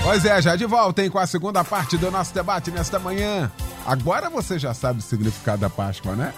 [0.02, 3.50] Pois é, já de volta hein, com a segunda parte do nosso debate nesta manhã.
[3.86, 6.34] Agora você já sabe o significado da Páscoa, né?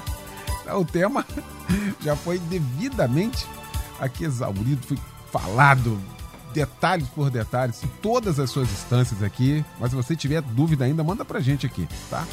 [0.73, 1.25] O tema
[2.01, 3.47] já foi devidamente
[3.99, 4.99] aqui exaurido, foi
[5.35, 6.01] falado
[6.53, 9.65] detalhes por detalhes, em todas as suas instâncias aqui.
[9.81, 12.25] Mas se você tiver dúvida ainda, manda pra gente aqui, tá?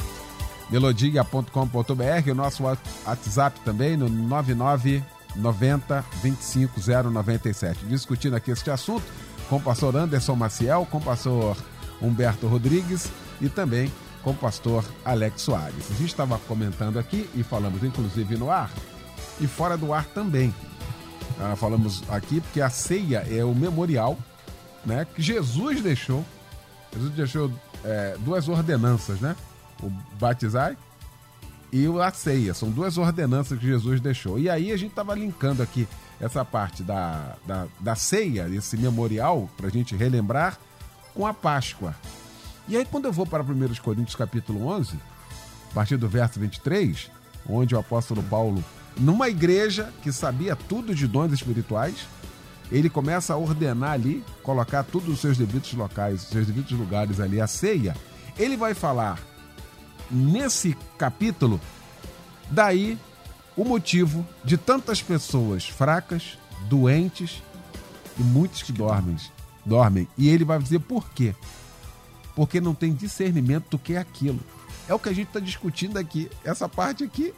[0.70, 7.84] melodia.com.br, o nosso WhatsApp também no 9990 25097.
[7.86, 9.04] Discutindo aqui este assunto
[9.48, 11.56] com o pastor Anderson Maciel, com o pastor
[12.00, 13.10] Humberto Rodrigues
[13.40, 15.90] e também com o pastor Alex Soares.
[15.90, 18.70] A gente estava comentando aqui e falamos inclusive no ar
[19.40, 20.54] e fora do ar também.
[21.42, 24.16] Ah, falamos aqui porque a ceia é o memorial
[24.84, 26.24] né, que Jesus deixou.
[26.92, 27.50] Jesus deixou
[27.84, 29.34] é, duas ordenanças, né?
[29.82, 30.76] O batizar
[31.72, 32.54] e a ceia.
[32.54, 34.38] São duas ordenanças que Jesus deixou.
[34.38, 35.88] E aí a gente estava linkando aqui
[36.20, 40.58] essa parte da, da, da ceia, esse memorial, para a gente relembrar,
[41.14, 41.94] com a Páscoa.
[42.68, 44.96] E aí quando eu vou para 1 Coríntios capítulo 11,
[45.70, 47.10] a partir do verso 23,
[47.48, 48.62] onde o apóstolo Paulo
[48.98, 52.06] numa igreja que sabia tudo de dons espirituais,
[52.70, 57.40] ele começa a ordenar ali, colocar tudo nos seus devidos locais, seus devidos lugares ali,
[57.40, 57.94] a ceia.
[58.38, 59.20] Ele vai falar
[60.10, 61.60] nesse capítulo,
[62.50, 62.98] daí
[63.56, 67.42] o motivo de tantas pessoas fracas, doentes
[68.18, 69.16] e muitos que dormem,
[69.64, 70.08] dormem.
[70.16, 71.34] E ele vai dizer por quê?
[72.34, 74.40] Porque não tem discernimento do que é aquilo.
[74.88, 76.30] É o que a gente está discutindo aqui.
[76.42, 77.34] Essa parte aqui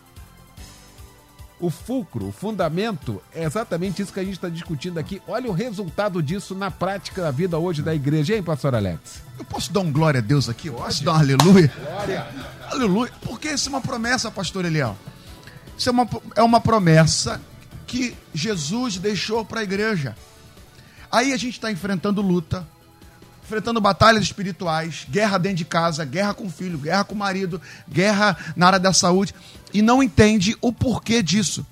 [1.64, 5.22] o fulcro, o fundamento, é exatamente isso que a gente está discutindo aqui.
[5.26, 9.22] Olha o resultado disso na prática da vida hoje da igreja, hein, pastor Alex?
[9.38, 10.68] Eu posso dar um glória a Deus aqui?
[10.68, 11.72] Eu posso dar um aleluia?
[11.82, 12.26] Glória!
[12.70, 13.12] Aleluia!
[13.22, 14.94] Porque isso é uma promessa, pastor Eliel.
[15.76, 17.40] Isso é uma, é uma promessa
[17.86, 20.14] que Jesus deixou para a igreja.
[21.10, 22.66] Aí a gente está enfrentando luta,
[23.44, 27.60] enfrentando batalhas espirituais, guerra dentro de casa, guerra com o filho, guerra com o marido,
[27.88, 29.34] guerra na área da saúde,
[29.72, 31.64] e não entende o porquê disso.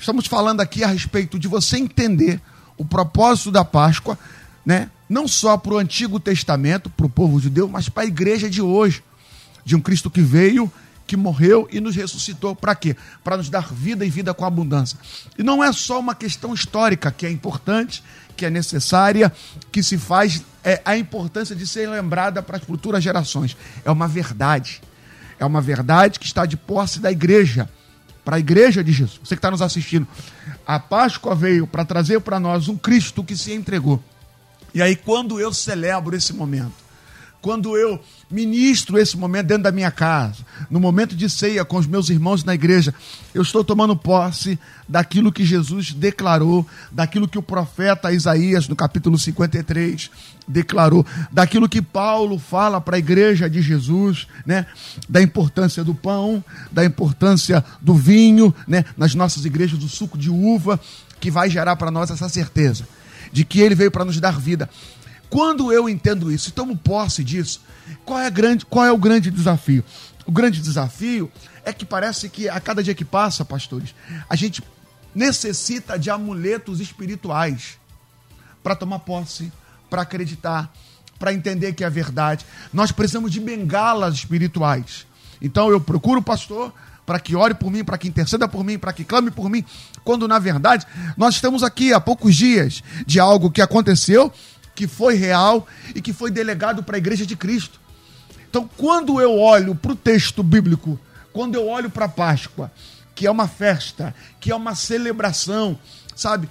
[0.00, 2.40] Estamos falando aqui a respeito de você entender
[2.78, 4.18] o propósito da Páscoa,
[4.64, 4.90] né?
[5.08, 8.62] não só para o Antigo Testamento, para o povo judeu, mas para a igreja de
[8.62, 9.02] hoje,
[9.64, 10.72] de um Cristo que veio,
[11.06, 12.56] que morreu e nos ressuscitou.
[12.56, 12.96] Para quê?
[13.22, 14.98] Para nos dar vida e vida com abundância.
[15.38, 18.02] E não é só uma questão histórica que é importante,
[18.36, 19.32] que é necessária,
[19.70, 23.56] que se faz é, a importância de ser lembrada para as futuras gerações.
[23.84, 24.82] É uma verdade.
[25.38, 27.70] É uma verdade que está de posse da igreja,
[28.24, 29.20] para a igreja de Jesus.
[29.22, 30.08] Você que está nos assistindo.
[30.66, 34.02] A Páscoa veio para trazer para nós um Cristo que se entregou.
[34.74, 36.74] E aí, quando eu celebro esse momento,
[37.40, 41.86] quando eu ministro esse momento dentro da minha casa, no momento de ceia com os
[41.86, 42.92] meus irmãos na igreja,
[43.32, 44.58] eu estou tomando posse
[44.88, 50.10] daquilo que Jesus declarou, daquilo que o profeta Isaías, no capítulo 53,
[50.46, 54.66] declarou, daquilo que Paulo fala para a igreja de Jesus, né?
[55.08, 58.84] Da importância do pão, da importância do vinho, né?
[58.96, 60.80] Nas nossas igrejas, do suco de uva,
[61.20, 62.84] que vai gerar para nós essa certeza
[63.32, 64.68] de que ele veio para nos dar vida.
[65.28, 67.60] Quando eu entendo isso e tomo posse disso,
[68.04, 69.84] qual é, grande, qual é o grande desafio?
[70.26, 71.30] O grande desafio
[71.64, 73.94] é que parece que a cada dia que passa, pastores,
[74.28, 74.62] a gente
[75.14, 77.78] necessita de amuletos espirituais
[78.62, 79.52] para tomar posse,
[79.88, 80.72] para acreditar,
[81.18, 82.44] para entender que é verdade.
[82.72, 85.06] Nós precisamos de bengalas espirituais.
[85.40, 86.72] Então eu procuro o pastor
[87.06, 89.64] para que ore por mim, para que interceda por mim, para que clame por mim,
[90.02, 90.84] quando na verdade
[91.16, 94.32] nós estamos aqui há poucos dias de algo que aconteceu
[94.76, 97.80] que foi real e que foi delegado para a igreja de Cristo.
[98.48, 101.00] Então, quando eu olho para o texto bíblico,
[101.32, 102.70] quando eu olho para a Páscoa,
[103.14, 105.78] que é uma festa, que é uma celebração,
[106.14, 106.48] sabe?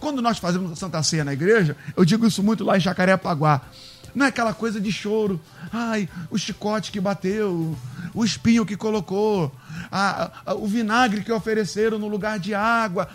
[0.00, 3.60] Quando nós fazemos a Santa Ceia na igreja, eu digo isso muito lá em Jacarepaguá.
[4.14, 5.40] Não é aquela coisa de choro.
[5.72, 7.76] Ai, o chicote que bateu,
[8.14, 9.52] o espinho que colocou,
[9.90, 13.08] a, a, o vinagre que ofereceram no lugar de água.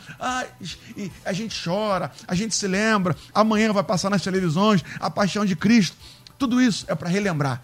[0.95, 3.15] E a gente chora, a gente se lembra.
[3.33, 5.97] Amanhã vai passar nas televisões a paixão de Cristo.
[6.37, 7.61] Tudo isso é para relembrar.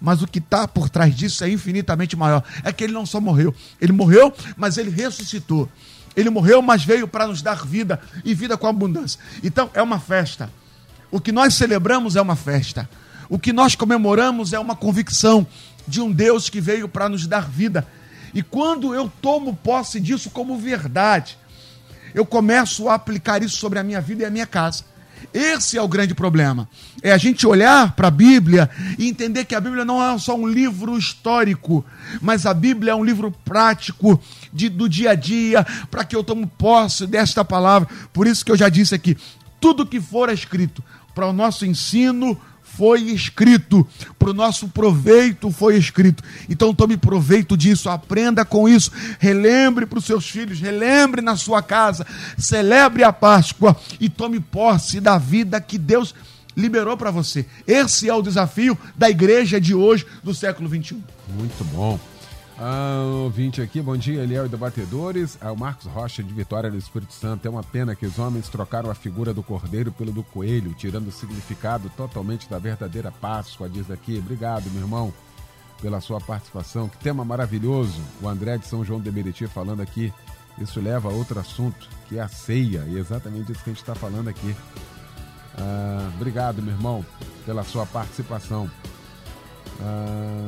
[0.00, 2.42] Mas o que está por trás disso é infinitamente maior.
[2.64, 5.68] É que ele não só morreu, ele morreu, mas ele ressuscitou.
[6.14, 9.18] Ele morreu, mas veio para nos dar vida e vida com abundância.
[9.42, 10.50] Então é uma festa
[11.12, 12.88] o que nós celebramos é uma festa.
[13.28, 15.46] O que nós comemoramos é uma convicção
[15.86, 17.86] de um Deus que veio para nos dar vida.
[18.34, 21.36] E quando eu tomo posse disso como verdade,
[22.14, 24.84] eu começo a aplicar isso sobre a minha vida e a minha casa.
[25.32, 26.68] Esse é o grande problema.
[27.02, 28.68] É a gente olhar para a Bíblia
[28.98, 31.84] e entender que a Bíblia não é só um livro histórico,
[32.20, 34.20] mas a Bíblia é um livro prático
[34.52, 37.88] de, do dia a dia, para que eu tome posse desta palavra.
[38.12, 39.16] Por isso que eu já disse aqui:
[39.60, 40.82] tudo que for escrito
[41.14, 42.38] para o nosso ensino
[42.76, 43.86] foi escrito,
[44.18, 46.22] para o nosso proveito foi escrito.
[46.48, 51.62] Então tome proveito disso, aprenda com isso, relembre para os seus filhos, relembre na sua
[51.62, 52.06] casa,
[52.38, 56.14] celebre a Páscoa e tome posse da vida que Deus
[56.56, 57.46] liberou para você.
[57.66, 61.02] Esse é o desafio da igreja de hoje, do século 21.
[61.28, 61.98] Muito bom.
[62.64, 65.36] Ah, ouvinte aqui, bom dia, Eliel e debatedores.
[65.40, 67.44] Ah, o Marcos Rocha de Vitória do Espírito Santo.
[67.44, 71.08] É uma pena que os homens trocaram a figura do cordeiro pelo do coelho, tirando
[71.08, 74.16] o significado totalmente da verdadeira Páscoa, diz aqui.
[74.16, 75.12] Obrigado, meu irmão,
[75.80, 76.88] pela sua participação.
[76.88, 78.00] Que tema maravilhoso.
[78.22, 80.12] O André de São João de Meriti falando aqui.
[80.56, 82.84] Isso leva a outro assunto, que é a ceia.
[82.86, 84.54] E é exatamente isso que a gente está falando aqui.
[85.58, 87.04] Ah, obrigado, meu irmão,
[87.44, 88.70] pela sua participação.
[89.80, 90.46] Ah,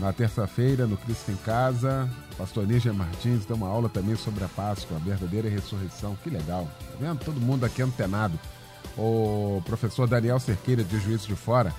[0.00, 4.48] na terça-feira, no Cristo em Casa, pastor Níger Martins deu uma aula também sobre a
[4.48, 6.16] Páscoa, a verdadeira ressurreição.
[6.22, 6.68] Que legal.
[6.90, 7.24] Tá vendo?
[7.24, 8.38] Todo mundo aqui antenado.
[8.96, 11.74] O professor Daniel Cerqueira, de Juízo de Fora,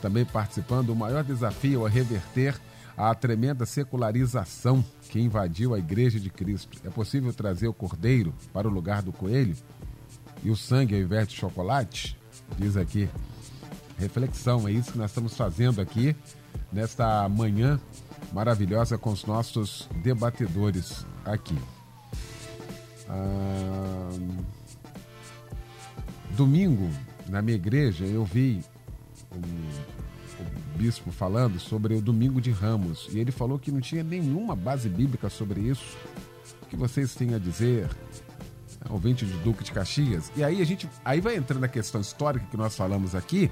[0.00, 0.90] também participando.
[0.90, 2.60] O maior desafio é reverter
[2.96, 6.78] a tremenda secularização que invadiu a Igreja de Cristo.
[6.84, 9.56] É possível trazer o cordeiro para o lugar do coelho
[10.42, 12.18] e o sangue ao invés de chocolate?
[12.58, 13.08] Diz aqui.
[13.98, 16.14] Reflexão, é isso que nós estamos fazendo aqui
[16.72, 17.78] nesta manhã
[18.32, 21.58] maravilhosa com os nossos debatedores aqui.
[23.08, 24.10] Ah,
[26.30, 26.88] domingo,
[27.28, 28.64] na minha igreja, eu vi
[29.30, 33.08] o, o bispo falando sobre o domingo de Ramos.
[33.12, 35.96] E ele falou que não tinha nenhuma base bíblica sobre isso.
[36.62, 37.90] O que vocês têm a dizer?
[38.84, 40.32] É, ouvinte de Duque de Caxias.
[40.34, 40.88] E aí a gente.
[41.04, 43.50] Aí vai entrando a questão histórica que nós falamos aqui.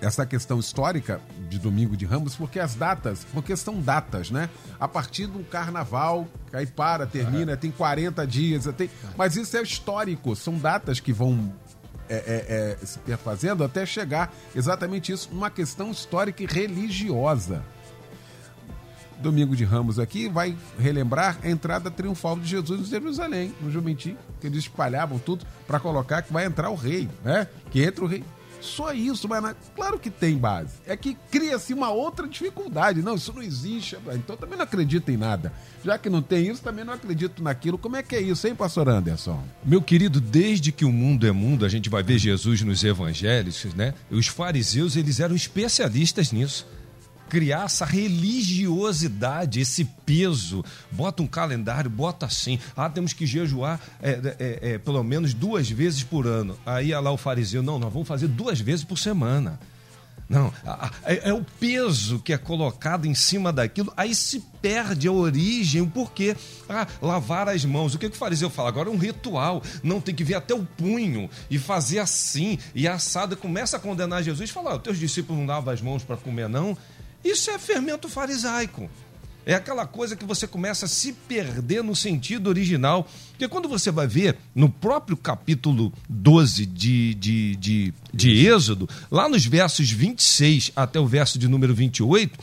[0.00, 4.50] Essa questão histórica de domingo de Ramos, porque as datas, porque são datas, né?
[4.78, 10.36] A partir um carnaval, aí para, termina, tem 40 dias, tem, mas isso é histórico,
[10.36, 11.52] são datas que vão
[12.08, 17.64] é, é, é, se perfazendo até chegar exatamente isso numa questão histórica e religiosa.
[19.18, 24.16] Domingo de Ramos aqui vai relembrar a entrada triunfal de Jesus em Jerusalém, no jumentim,
[24.40, 27.48] que eles espalhavam tudo para colocar que vai entrar o rei, né?
[27.70, 28.22] Que entra o rei.
[28.66, 30.74] Só isso, mas claro que tem base.
[30.86, 33.02] É que cria-se uma outra dificuldade.
[33.02, 33.96] Não, isso não existe.
[34.14, 35.52] Então também não acredito em nada.
[35.84, 37.78] Já que não tem isso, também não acredito naquilo.
[37.78, 39.42] Como é que é isso, hein, pastor Anderson?
[39.64, 43.64] Meu querido, desde que o mundo é mundo, a gente vai ver Jesus nos evangelhos,
[43.76, 43.94] né?
[44.10, 46.66] Os fariseus, eles eram especialistas nisso
[47.28, 50.64] criar essa religiosidade, esse peso.
[50.90, 52.58] Bota um calendário, bota assim.
[52.76, 56.56] Ah, temos que jejuar é, é, é, pelo menos duas vezes por ano.
[56.64, 59.58] Aí lá o fariseu, não, nós vamos fazer duas vezes por semana.
[60.28, 60.52] Não,
[61.04, 65.80] é, é, o peso que é colocado em cima daquilo, aí se perde a origem,
[65.80, 66.36] o porquê.
[66.68, 67.94] Ah, lavar as mãos.
[67.94, 68.68] O que, que o fariseu fala?
[68.68, 69.62] Agora é um ritual.
[69.84, 72.58] Não, tem que vir até o punho e fazer assim.
[72.74, 75.80] E a assada começa a condenar Jesus e fala: ah, teus discípulos não lavam as
[75.80, 76.76] mãos para comer, não.
[77.26, 78.88] Isso é fermento farisaico.
[79.44, 83.08] É aquela coisa que você começa a se perder no sentido original.
[83.30, 89.28] Porque quando você vai ver no próprio capítulo 12 de, de, de, de Êxodo, lá
[89.28, 92.38] nos versos 26 até o verso de número 28,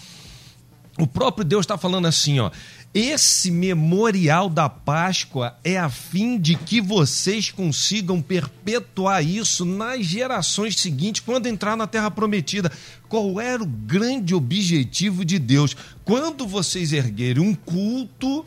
[0.98, 2.52] o próprio Deus está falando assim: ó,
[2.94, 10.76] esse memorial da Páscoa é a fim de que vocês consigam perpetuar isso nas gerações
[10.76, 12.72] seguintes, quando entrar na Terra Prometida.
[13.10, 15.76] Qual era o grande objetivo de Deus?
[16.06, 18.46] Quando vocês erguerem um culto,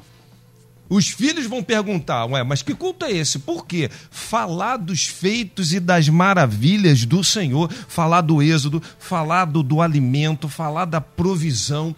[0.88, 3.40] os filhos vão perguntar, ué, mas que culto é esse?
[3.40, 3.90] Por quê?
[4.12, 10.48] Falar dos feitos e das maravilhas do Senhor, falar do êxodo, falar do, do alimento,
[10.48, 11.96] falar da provisão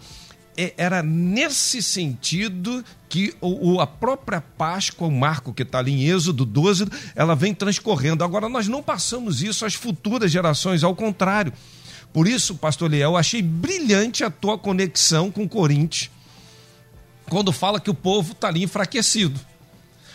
[0.77, 6.45] era nesse sentido que o, a própria Páscoa, o marco que está ali em Êxodo
[6.45, 6.85] 12,
[7.15, 8.23] ela vem transcorrendo.
[8.23, 11.53] Agora, nós não passamos isso às futuras gerações, ao contrário.
[12.11, 16.09] Por isso, pastor eu achei brilhante a tua conexão com Coríntios,
[17.29, 19.39] quando fala que o povo está ali enfraquecido.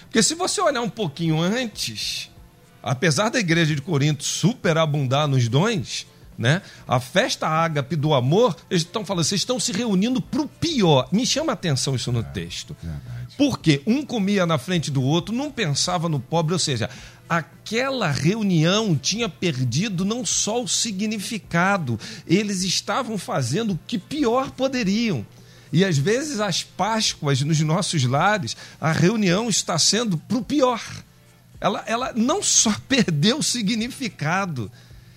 [0.02, 2.30] Porque se você olhar um pouquinho antes,
[2.82, 6.62] apesar da igreja de Corinto superabundar nos dons, né?
[6.86, 11.08] A festa ágape do amor, eles estão falando, vocês estão se reunindo para o pior.
[11.12, 12.76] Me chama a atenção isso no é, texto.
[12.82, 13.34] Verdade.
[13.36, 16.88] Porque um comia na frente do outro, não pensava no pobre, ou seja,
[17.28, 25.26] aquela reunião tinha perdido não só o significado, eles estavam fazendo o que pior poderiam.
[25.72, 30.80] E às vezes as Páscoas nos nossos lares, a reunião está sendo para o pior.
[31.60, 34.70] Ela, ela não só perdeu o significado,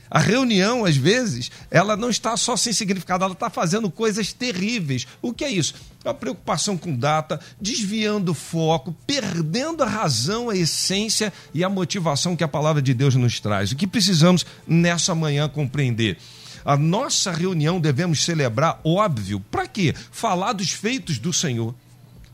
[0.09, 5.05] a reunião, às vezes, ela não está só sem significado, ela está fazendo coisas terríveis.
[5.21, 5.73] O que é isso?
[6.05, 12.35] A preocupação com data, desviando o foco, perdendo a razão, a essência e a motivação
[12.35, 13.71] que a palavra de Deus nos traz.
[13.71, 16.17] O que precisamos nessa manhã compreender?
[16.63, 19.93] A nossa reunião devemos celebrar, óbvio, para quê?
[20.11, 21.73] Falar dos feitos do Senhor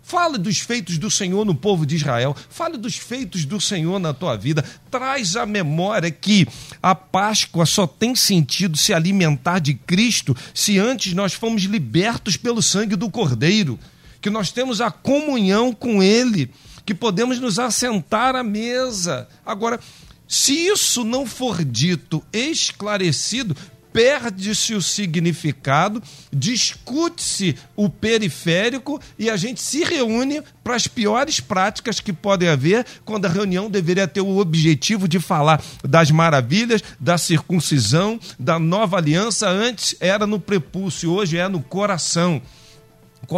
[0.03, 2.35] Fale dos feitos do Senhor no povo de Israel.
[2.49, 4.63] Fale dos feitos do Senhor na tua vida.
[4.91, 6.45] Traz a memória que
[6.81, 12.61] a Páscoa só tem sentido se alimentar de Cristo se antes nós fomos libertos pelo
[12.61, 13.79] sangue do Cordeiro.
[14.21, 16.51] Que nós temos a comunhão com Ele.
[16.85, 19.27] Que podemos nos assentar à mesa.
[19.45, 19.79] Agora,
[20.27, 23.55] se isso não for dito, esclarecido,
[23.93, 31.99] perde-se o significado, discute-se o periférico e a gente se reúne para as piores práticas
[31.99, 37.17] que podem haver, quando a reunião deveria ter o objetivo de falar das maravilhas, da
[37.17, 39.47] circuncisão, da nova aliança.
[39.47, 42.41] Antes era no prepúcio, hoje é no coração.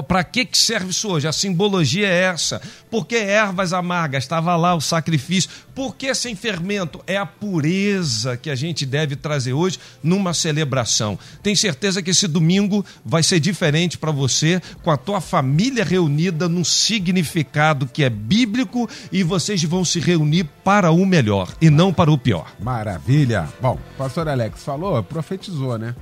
[0.03, 1.27] Para que, que serve isso hoje?
[1.27, 2.61] A simbologia é essa.
[2.89, 4.23] Por que ervas amargas?
[4.23, 5.49] Estava lá o sacrifício.
[5.73, 7.01] Por que sem fermento?
[7.05, 11.19] É a pureza que a gente deve trazer hoje numa celebração.
[11.43, 16.47] Tem certeza que esse domingo vai ser diferente para você, com a tua família reunida
[16.47, 21.93] num significado que é bíblico e vocês vão se reunir para o melhor e não
[21.93, 22.51] para o pior.
[22.59, 23.47] Maravilha.
[23.61, 25.95] Bom, pastor Alex falou, profetizou, né?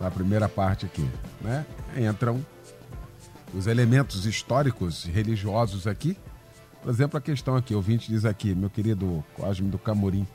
[0.00, 1.06] Na primeira parte aqui,
[1.40, 1.64] né?
[1.96, 2.44] Entram
[3.54, 6.16] os elementos históricos religiosos aqui.
[6.82, 10.26] Por exemplo, a questão aqui, o ouvinte diz aqui, meu querido Cosme do Camorim,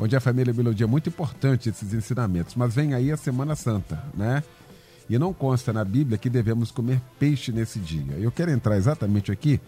[0.00, 0.86] Bom dia, família Melodia.
[0.86, 2.54] Muito importante esses ensinamentos.
[2.54, 4.42] Mas vem aí a Semana Santa, né?
[5.10, 8.14] E não consta na Bíblia que devemos comer peixe nesse dia.
[8.14, 9.60] Eu quero entrar exatamente aqui,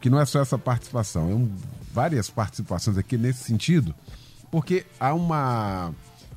[0.00, 1.50] que não é só essa participação, é um,
[1.92, 3.94] várias participações aqui nesse sentido,
[4.50, 5.92] porque há uma,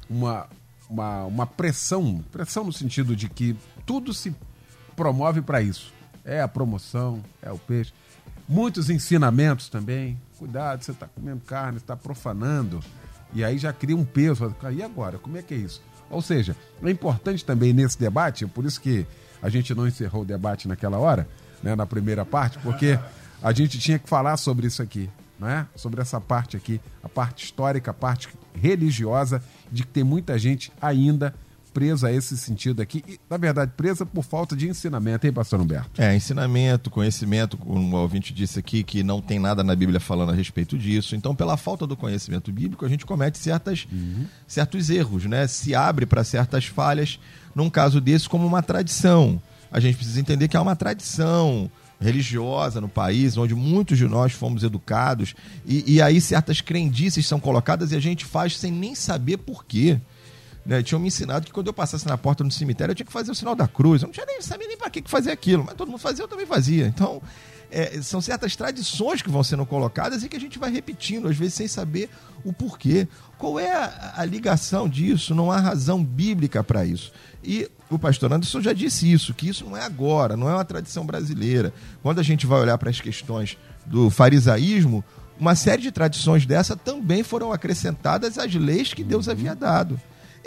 [0.09, 0.49] uma,
[0.89, 4.35] uma, uma pressão, pressão no sentido de que tudo se
[4.95, 5.93] promove para isso.
[6.23, 7.93] É a promoção, é o peixe.
[8.47, 10.19] Muitos ensinamentos também.
[10.37, 12.81] Cuidado, você está comendo carne, está profanando.
[13.33, 14.55] E aí já cria um peso.
[14.73, 15.17] E agora?
[15.17, 15.81] Como é que é isso?
[16.09, 19.05] Ou seja, é importante também nesse debate, por isso que
[19.41, 21.27] a gente não encerrou o debate naquela hora,
[21.61, 22.97] né, na primeira parte, porque
[23.41, 25.09] a gente tinha que falar sobre isso aqui,
[25.39, 25.67] né?
[25.75, 28.29] sobre essa parte aqui, a parte histórica, a parte
[28.61, 29.41] religiosa,
[29.71, 31.33] de que tem muita gente ainda
[31.77, 35.61] presa a esse sentido aqui, e, na verdade, presa por falta de ensinamento, hein, pastor
[35.61, 36.01] Humberto?
[36.01, 40.31] É, ensinamento, conhecimento, como o ouvinte disse aqui, que não tem nada na Bíblia falando
[40.31, 41.15] a respeito disso.
[41.15, 44.25] Então, pela falta do conhecimento bíblico, a gente comete certas, uhum.
[44.47, 45.45] certos erros, né?
[45.45, 47.19] Se abre para certas falhas,
[47.53, 49.39] num caso desse, como uma tradição.
[49.71, 51.69] A gente precisa entender que é uma tradição
[51.99, 55.33] religiosa no país, onde muitos de nós fomos educados,
[55.65, 59.65] e, e aí certas crendices são colocadas e a gente faz sem nem saber por
[59.65, 59.99] quê.
[60.65, 60.83] Né?
[60.83, 63.31] Tinham me ensinado que quando eu passasse na porta do cemitério eu tinha que fazer
[63.31, 64.01] o sinal da cruz.
[64.01, 66.27] Eu não tinha nem sabia nem para que, fazer aquilo, mas todo mundo fazia, eu
[66.27, 66.85] também fazia.
[66.85, 67.21] Então,
[67.69, 71.37] é, são certas tradições que vão sendo colocadas e que a gente vai repetindo, às
[71.37, 72.09] vezes sem saber
[72.43, 73.07] o porquê.
[73.37, 75.35] Qual é a, a ligação disso?
[75.35, 77.11] Não há razão bíblica para isso.
[77.43, 80.65] E o pastor Anderson já disse isso, que isso não é agora, não é uma
[80.65, 81.73] tradição brasileira.
[82.01, 85.03] Quando a gente vai olhar para as questões do farisaísmo,
[85.39, 89.99] uma série de tradições dessa também foram acrescentadas às leis que Deus havia dado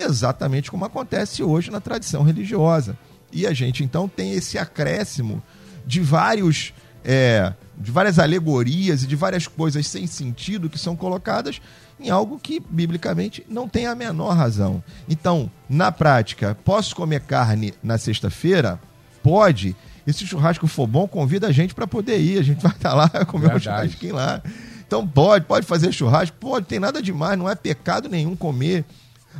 [0.04, 2.96] exatamente como acontece hoje na tradição religiosa.
[3.32, 5.42] E a gente então tem esse acréscimo
[5.86, 6.72] de vários
[7.05, 11.61] é, de várias alegorias e de várias coisas sem sentido que são colocadas
[11.98, 14.82] em algo que biblicamente não tem a menor razão.
[15.09, 18.80] Então, na prática, posso comer carne na sexta-feira?
[19.22, 19.76] Pode.
[20.07, 22.38] E se o churrasco for bom, convida a gente para poder ir.
[22.38, 23.68] A gente vai estar lá comer Verdade.
[23.68, 24.42] um churrasquinho lá.
[24.86, 28.84] Então pode, pode fazer churrasco, pode, tem nada demais, não é pecado nenhum comer.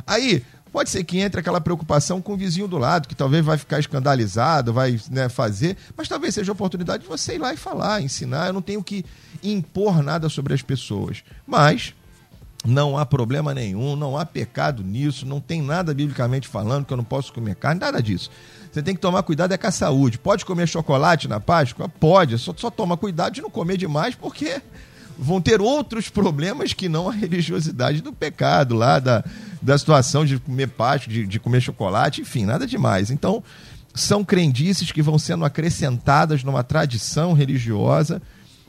[0.07, 3.57] Aí, pode ser que entre aquela preocupação com o vizinho do lado, que talvez vai
[3.57, 7.57] ficar escandalizado, vai né, fazer, mas talvez seja a oportunidade de você ir lá e
[7.57, 8.47] falar, ensinar.
[8.47, 9.05] Eu não tenho que
[9.43, 11.23] impor nada sobre as pessoas.
[11.45, 11.93] Mas
[12.63, 16.97] não há problema nenhum, não há pecado nisso, não tem nada biblicamente falando que eu
[16.97, 18.29] não posso comer carne, nada disso.
[18.71, 20.17] Você tem que tomar cuidado é com a saúde.
[20.17, 21.89] Pode comer chocolate na Páscoa?
[21.89, 24.61] Pode, só, só toma cuidado de não comer demais, porque
[25.17, 29.23] vão ter outros problemas que não a religiosidade do pecado lá, da,
[29.61, 33.11] da situação de comer pasto, de, de comer chocolate, enfim, nada demais.
[33.11, 33.43] Então,
[33.93, 38.21] são crendices que vão sendo acrescentadas numa tradição religiosa,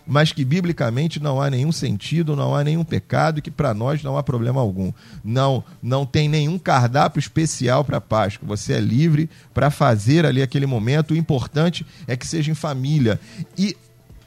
[0.07, 4.03] mas que biblicamente não há nenhum sentido, não há nenhum pecado e que para nós
[4.03, 4.93] não há problema algum.
[5.22, 8.49] Não, não tem nenhum cardápio especial para Páscoa.
[8.49, 11.12] Você é livre para fazer ali aquele momento.
[11.12, 13.20] O importante é que seja em família.
[13.57, 13.76] E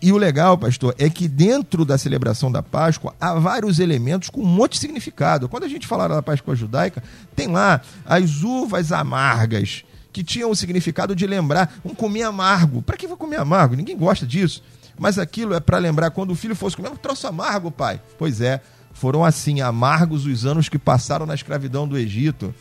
[0.06, 4.40] e o legal, pastor, é que dentro da celebração da Páscoa há vários elementos com
[4.40, 5.50] um monte de significado.
[5.50, 7.02] Quando a gente fala da Páscoa judaica,
[7.36, 9.84] tem lá as uvas amargas,
[10.14, 12.84] que tinham o significado de lembrar um comer amargo.
[12.84, 13.76] Para que vou comer amargo?
[13.76, 14.62] Ninguém gosta disso.
[14.96, 18.00] Mas aquilo é para lembrar quando o filho fosse comer um troço amargo, pai.
[18.16, 18.62] Pois é,
[18.94, 22.54] foram assim amargos os anos que passaram na escravidão do Egito.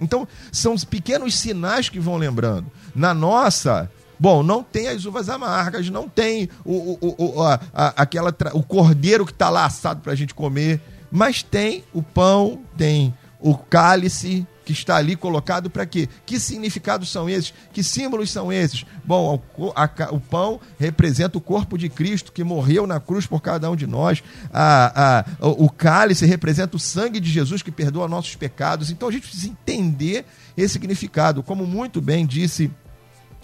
[0.00, 2.66] Então, são os pequenos sinais que vão lembrando.
[2.92, 3.88] Na nossa
[4.18, 8.62] Bom, não tem as uvas amargas, não tem o, o, o, a, a, aquela, o
[8.62, 13.56] cordeiro que está lá assado para a gente comer, mas tem o pão, tem o
[13.56, 16.06] cálice que está ali colocado para quê?
[16.26, 17.54] Que significados são esses?
[17.72, 18.84] Que símbolos são esses?
[19.02, 23.40] Bom, o, a, o pão representa o corpo de Cristo que morreu na cruz por
[23.40, 24.22] cada um de nós.
[24.52, 28.90] A, a, o cálice representa o sangue de Jesus que perdoa nossos pecados.
[28.90, 31.42] Então a gente precisa entender esse significado.
[31.42, 32.70] Como muito bem disse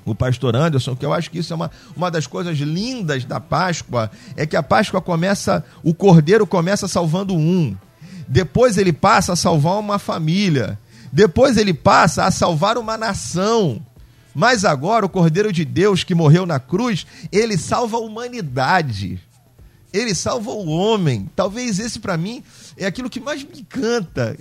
[0.04, 3.40] o pastor Anderson, que eu acho que isso é uma, uma das coisas lindas da
[3.40, 7.76] Páscoa, é que a Páscoa começa, o cordeiro começa salvando um,
[8.28, 10.78] depois ele passa a salvar uma família,
[11.12, 13.80] depois ele passa a salvar uma nação.
[14.34, 19.20] Mas agora o Cordeiro de Deus que morreu na cruz, ele salva a humanidade.
[19.92, 21.30] Ele salva o homem.
[21.36, 22.42] Talvez esse para mim
[22.76, 24.36] é aquilo que mais me encanta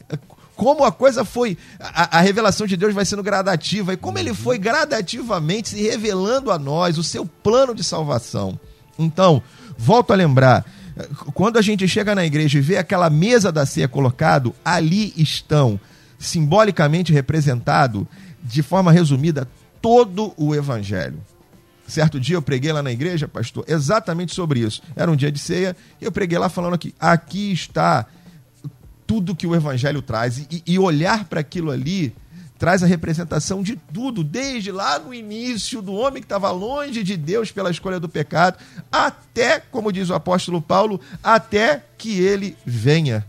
[0.55, 1.57] como a coisa foi.
[1.79, 6.51] A, a, revelação de Deus vai sendo gradativa e como ele foi gradativamente se revelando
[6.51, 8.59] a nós o seu plano de salvação.
[8.97, 9.41] Então,
[9.77, 10.65] volto a lembrar.
[11.33, 15.79] Quando a gente chega na igreja e vê aquela mesa da ceia colocado, ali estão,
[16.19, 18.07] simbolicamente representado,
[18.43, 19.47] de forma resumida,
[19.81, 21.19] todo o evangelho.
[21.87, 24.81] Certo dia eu preguei lá na igreja, pastor, exatamente sobre isso.
[24.95, 28.05] Era um dia de ceia e eu preguei lá falando aqui: aqui está
[29.05, 32.13] tudo que o Evangelho traz e, e olhar para aquilo ali
[32.63, 37.17] traz a representação de tudo, desde lá no início do homem que estava longe de
[37.17, 38.57] Deus pela escolha do pecado,
[38.89, 43.25] até, como diz o apóstolo Paulo, até que ele venha.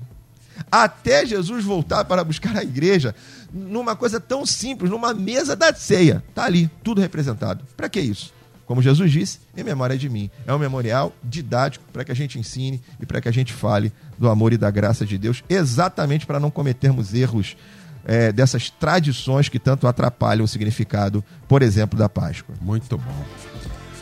[0.71, 3.13] Até Jesus voltar para buscar a igreja,
[3.53, 6.23] numa coisa tão simples, numa mesa da ceia.
[6.29, 7.65] Está ali, tudo representado.
[7.77, 8.33] Para que isso?
[8.67, 10.31] Como Jesus disse, em memória de mim.
[10.47, 13.93] É um memorial didático para que a gente ensine e para que a gente fale
[14.19, 17.57] do amor e da graça de Deus, exatamente para não cometermos erros
[18.05, 22.55] é, dessas tradições que tanto atrapalham o significado, por exemplo, da Páscoa.
[22.61, 23.25] Muito bom.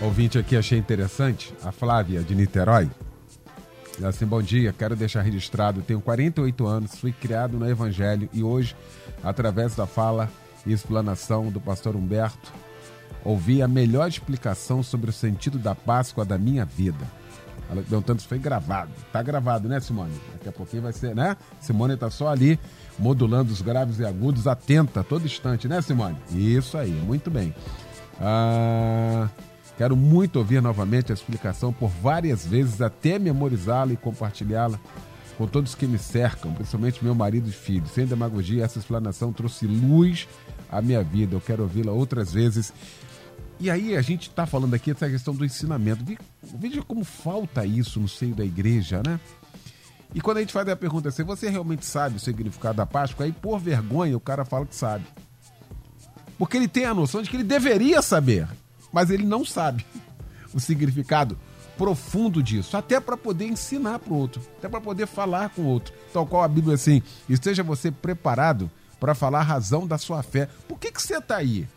[0.01, 2.91] Ouvinte aqui, achei interessante, a Flávia de Niterói.
[4.03, 8.75] Assim, bom dia, quero deixar registrado, tenho 48 anos, fui criado no Evangelho e hoje,
[9.23, 10.29] através da fala
[10.67, 12.53] e explanação do pastor Humberto,
[13.25, 17.07] ouvi a melhor explicação sobre o sentido da Páscoa da minha vida.
[17.71, 18.91] Ela perguntando se foi gravado.
[19.13, 20.13] Tá gravado, né, Simone?
[20.35, 21.37] Daqui a pouquinho vai ser, né?
[21.61, 22.59] Simone tá só ali
[22.99, 26.17] modulando os graves e agudos, atenta a todo instante, né, Simone?
[26.31, 27.55] Isso aí, muito bem.
[28.21, 29.29] Ah,
[29.79, 34.79] quero muito ouvir novamente a explicação por várias vezes, até memorizá-la e compartilhá-la
[35.39, 37.87] com todos que me cercam, principalmente meu marido e filho.
[37.87, 40.29] Sem demagogia, essa explanação trouxe luz
[40.71, 41.35] à minha vida.
[41.35, 42.73] Eu quero ouvi-la outras vezes.
[43.63, 46.05] E aí a gente está falando aqui dessa questão do ensinamento.
[46.43, 49.21] Veja como falta isso no seio da igreja, né?
[50.13, 53.25] E quando a gente faz a pergunta se você realmente sabe o significado da Páscoa,
[53.25, 55.05] aí por vergonha o cara fala que sabe.
[56.37, 58.49] Porque ele tem a noção de que ele deveria saber,
[58.93, 59.87] mas ele não sabe
[60.53, 61.39] o significado
[61.79, 65.67] profundo disso, até para poder ensinar para o outro, até para poder falar com o
[65.67, 65.95] outro.
[66.13, 70.49] Tal qual a Bíblia assim, esteja você preparado para falar a razão da sua fé.
[70.67, 71.69] Por que, que você está aí?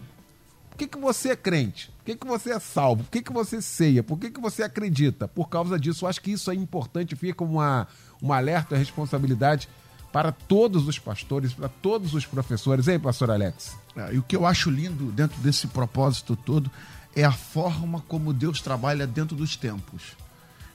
[0.76, 1.89] Por que, que você é crente?
[1.99, 3.05] Por que, que você é salvo?
[3.05, 4.03] Por que, que você ceia?
[4.03, 5.26] Por que, que você acredita?
[5.26, 7.88] Por causa disso, eu acho que isso é importante, fica uma,
[8.21, 9.69] uma alerta, responsabilidade
[10.11, 12.89] para todos os pastores, para todos os professores.
[12.89, 13.78] Hein, pastor Alex?
[13.95, 16.69] É, e o que eu acho lindo dentro desse propósito todo
[17.15, 20.03] é a forma como Deus trabalha dentro dos tempos.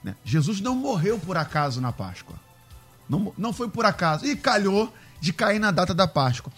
[0.02, 0.16] Né?
[0.24, 2.36] Jesus não morreu por acaso na Páscoa.
[3.06, 4.24] Não, não foi por acaso.
[4.24, 4.90] E calhou
[5.20, 6.50] de cair na data da Páscoa.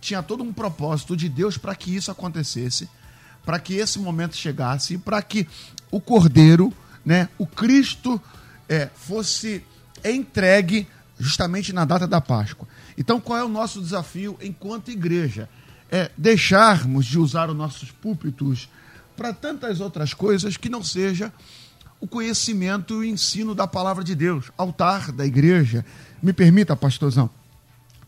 [0.00, 2.88] Tinha todo um propósito de Deus para que isso acontecesse,
[3.44, 5.46] para que esse momento chegasse para que
[5.90, 6.72] o Cordeiro,
[7.04, 8.20] né, o Cristo,
[8.68, 9.64] é, fosse
[10.04, 10.86] entregue
[11.18, 12.68] justamente na data da Páscoa.
[12.96, 15.48] Então, qual é o nosso desafio enquanto igreja?
[15.90, 18.68] É deixarmos de usar os nossos púlpitos
[19.16, 21.32] para tantas outras coisas que não seja
[22.00, 24.52] o conhecimento e o ensino da palavra de Deus.
[24.56, 25.84] Altar da igreja,
[26.22, 27.30] me permita, pastorzão,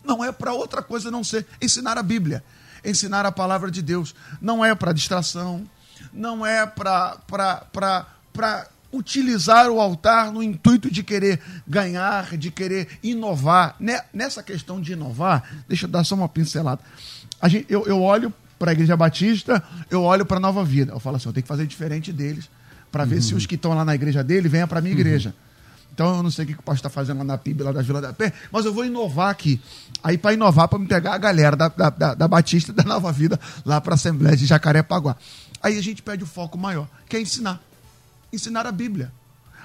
[0.03, 2.43] não é para outra coisa não ser ensinar a Bíblia,
[2.83, 4.15] ensinar a palavra de Deus.
[4.41, 5.67] Não é para distração,
[6.13, 7.17] não é para
[8.91, 13.75] utilizar o altar no intuito de querer ganhar, de querer inovar.
[14.13, 16.81] Nessa questão de inovar, deixa eu dar só uma pincelada.
[17.45, 20.91] Gente, eu, eu olho para a Igreja Batista, eu olho para a Nova Vida.
[20.93, 22.49] Eu falo assim, eu tenho que fazer diferente deles,
[22.91, 23.21] para ver uhum.
[23.21, 25.33] se os que estão lá na igreja dele venham para a minha uhum.
[25.93, 27.81] Então eu não sei o que o pastor está fazendo lá na PIB, lá da
[27.81, 29.61] Vila da Pé, mas eu vou inovar aqui.
[30.03, 33.11] Aí para inovar, para me pegar a galera da, da, da, da Batista da Nova
[33.11, 35.15] Vida lá para a Assembleia de Jacarepaguá.
[35.61, 37.61] Aí a gente pede o foco maior, que é ensinar
[38.33, 39.11] ensinar a Bíblia.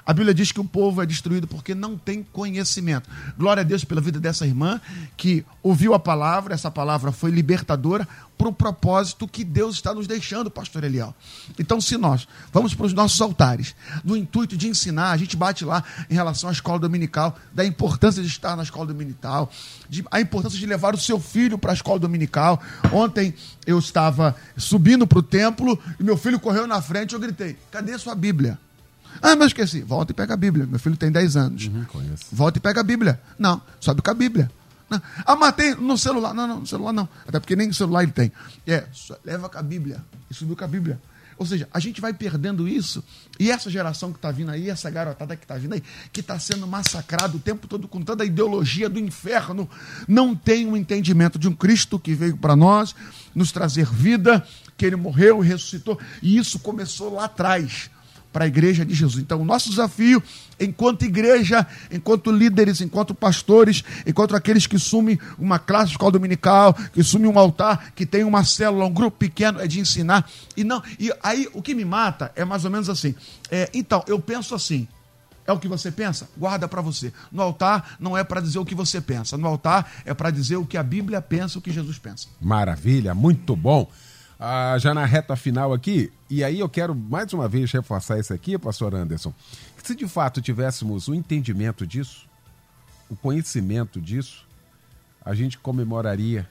[0.07, 3.11] A Bíblia diz que o povo é destruído porque não tem conhecimento.
[3.37, 4.81] Glória a Deus pela vida dessa irmã
[5.17, 8.07] que ouviu a palavra, essa palavra foi libertadora
[8.39, 11.13] para o propósito que Deus está nos deixando, pastor Eliel.
[11.59, 15.65] Então, se nós vamos para os nossos altares, no intuito de ensinar, a gente bate
[15.65, 19.51] lá em relação à escola dominical, da importância de estar na escola dominical,
[19.89, 22.63] de, a importância de levar o seu filho para a escola dominical.
[22.93, 23.35] Ontem
[23.67, 27.99] eu estava subindo para o templo e meu filho correu na frente, eu gritei: cadê
[27.99, 28.57] sua Bíblia?
[29.21, 29.83] Ah, mas esqueci.
[29.83, 30.67] Volta e pega a Bíblia.
[30.67, 31.67] Meu filho tem 10 anos.
[31.67, 31.85] Uhum,
[32.33, 33.21] Volta e pega a Bíblia.
[33.39, 34.51] Não, sobe com a Bíblia.
[34.89, 35.03] Não.
[35.25, 36.33] Ah, mas tem no celular.
[36.33, 37.09] Não, não, no celular não.
[37.27, 38.33] Até porque nem no celular ele tem.
[38.67, 38.85] É,
[39.25, 40.05] leva com a Bíblia.
[40.31, 41.01] E subiu com a Bíblia.
[41.39, 43.05] Ou seja, a gente vai perdendo isso.
[43.39, 46.39] E essa geração que está vindo aí, essa garotada que está vindo aí, que está
[46.39, 49.69] sendo massacrada o tempo todo com toda a ideologia do inferno,
[50.09, 52.95] não tem um entendimento de um Cristo que veio para nós,
[53.35, 54.47] nos trazer vida,
[54.79, 55.99] que ele morreu e ressuscitou.
[56.23, 57.91] E isso começou lá atrás
[58.37, 59.25] para a igreja de Jesus.
[59.25, 60.23] Então, o nosso desafio,
[60.61, 67.03] enquanto igreja, enquanto líderes, enquanto pastores, enquanto aqueles que sumem uma classe escola dominical, que
[67.03, 70.29] sumem um altar, que tem uma célula, um grupo pequeno, é de ensinar.
[70.55, 73.15] E não, e aí o que me mata é mais ou menos assim.
[73.51, 74.87] É, então, eu penso assim.
[75.47, 76.29] É o que você pensa?
[76.37, 77.15] Guarda para você.
[77.33, 79.39] No altar não é para dizer o que você pensa.
[79.39, 82.29] No altar é para dizer o que a Bíblia pensa, o que Jesus pensa.
[82.39, 83.91] Maravilha, muito bom
[84.39, 88.33] ah, já na reta final aqui, e aí eu quero mais uma vez reforçar isso
[88.33, 89.33] aqui, pastor Anderson,
[89.77, 92.29] que se de fato tivéssemos o um entendimento disso,
[93.09, 94.47] o conhecimento disso,
[95.25, 96.49] a gente comemoraria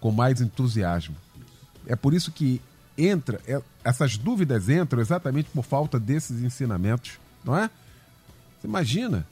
[0.00, 1.14] com mais entusiasmo.
[1.86, 2.60] É por isso que
[2.96, 7.70] entra, é, essas dúvidas entram exatamente por falta desses ensinamentos, não é?
[8.60, 9.26] Você imagina,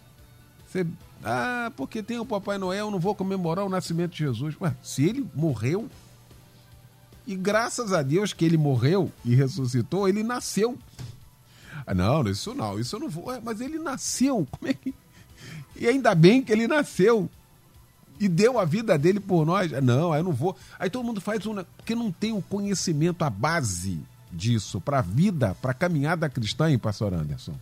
[0.67, 0.87] você,
[1.25, 4.57] ah, porque tem o Papai Noel, não vou comemorar o nascimento de Jesus.
[4.61, 5.89] Ué, se ele morreu,
[7.31, 10.77] e graças a Deus que ele morreu e ressuscitou, ele nasceu.
[11.87, 13.27] Ah, não, isso não, isso eu não vou.
[13.27, 14.93] Ué, mas ele nasceu, como é que.
[15.77, 17.31] E ainda bem que ele nasceu
[18.19, 19.71] e deu a vida dele por nós.
[19.81, 20.57] Não, aí eu não vou.
[20.77, 21.55] Aí todo mundo faz um.
[21.77, 24.01] Porque não tem o conhecimento, a base
[24.33, 27.55] disso, para a vida, para a caminhada cristã, hein, pastor Anderson?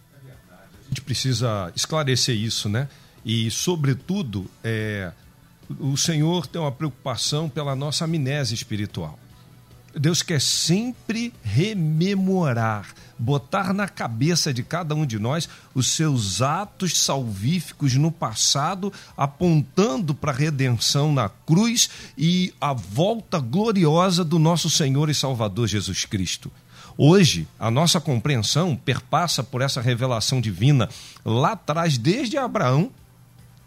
[0.50, 2.88] A gente precisa esclarecer isso, né?
[3.22, 5.12] E, sobretudo, é,
[5.78, 9.18] o Senhor tem uma preocupação pela nossa amnésia espiritual.
[9.94, 16.98] Deus quer sempre rememorar, botar na cabeça de cada um de nós os seus atos
[17.00, 24.68] salvíficos no passado, apontando para a redenção na cruz e a volta gloriosa do nosso
[24.68, 26.50] Senhor e Salvador Jesus Cristo.
[26.96, 30.88] Hoje, a nossa compreensão perpassa por essa revelação divina
[31.24, 32.90] lá atrás, desde Abraão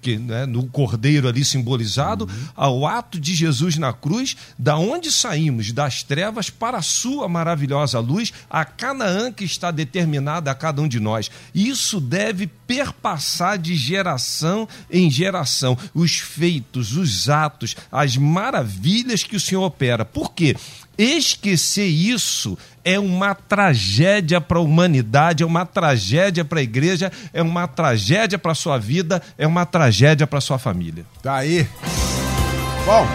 [0.01, 2.47] que, né, no cordeiro ali simbolizado, uhum.
[2.55, 7.99] ao ato de Jesus na cruz, da onde saímos das trevas para a sua maravilhosa
[7.99, 11.29] luz, a Canaã que está determinada a cada um de nós.
[11.53, 19.39] Isso deve perpassar de geração em geração os feitos, os atos, as maravilhas que o
[19.39, 20.03] Senhor opera.
[20.03, 20.55] Por quê?
[20.97, 27.41] Esquecer isso é uma tragédia para a humanidade, é uma tragédia para a igreja, é
[27.41, 31.05] uma tragédia para a sua vida, é uma tragédia para a sua família.
[31.21, 31.67] Tá aí.
[32.85, 33.07] Bom,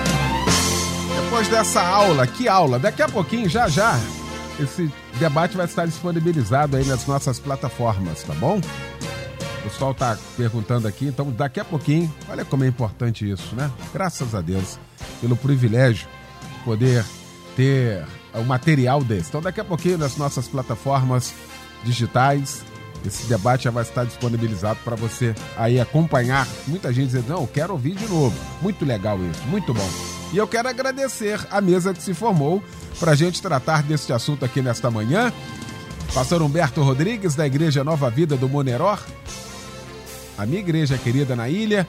[1.23, 2.79] depois dessa aula, que aula?
[2.79, 3.99] Daqui a pouquinho, já já,
[4.61, 8.59] esse debate vai estar disponibilizado aí nas nossas plataformas, tá bom?
[8.59, 13.71] O pessoal tá perguntando aqui, então daqui a pouquinho, olha como é importante isso, né?
[13.93, 14.79] Graças a Deus,
[15.21, 16.07] pelo privilégio
[16.57, 17.05] de poder
[17.57, 18.05] ter
[18.35, 19.31] um material desse.
[19.31, 21.35] Então, daqui a pouquinho, nas nossas plataformas
[21.83, 22.65] digitais,
[23.05, 26.47] esse debate já vai estar disponibilizado para você aí acompanhar.
[26.67, 28.37] Muita gente dizendo, não, quero ouvir de novo.
[28.61, 29.89] Muito legal isso, muito bom.
[30.33, 32.63] E eu quero agradecer a mesa que se formou
[32.99, 35.33] para a gente tratar deste assunto aqui nesta manhã.
[36.13, 38.99] Pastor Humberto Rodrigues, da Igreja Nova Vida do Moneró,
[40.37, 41.87] a minha igreja querida na ilha,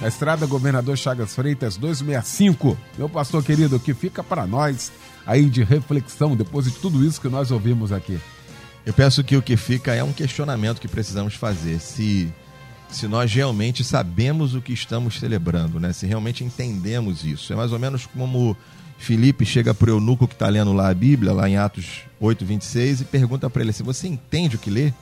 [0.00, 2.76] na estrada Governador Chagas Freitas 265.
[2.96, 4.92] Meu pastor querido, que fica para nós
[5.28, 8.18] aí de reflexão depois de tudo isso que nós ouvimos aqui?
[8.86, 11.78] Eu penso que o que fica é um questionamento que precisamos fazer.
[11.80, 12.32] Se,
[12.88, 15.92] se nós realmente sabemos o que estamos celebrando, né?
[15.92, 17.52] se realmente entendemos isso.
[17.52, 18.56] É mais ou menos como
[18.96, 22.46] Felipe chega para o eunuco que está lendo lá a Bíblia, lá em Atos 8,
[22.46, 24.94] 26, e pergunta para ele se assim, você entende o que lê?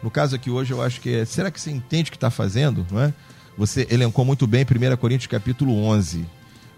[0.00, 2.30] No caso aqui hoje, eu acho que é, será que você entende o que está
[2.30, 2.86] fazendo?
[2.92, 3.12] Não é?
[3.58, 6.24] Você elencou muito bem 1 Coríntios capítulo 11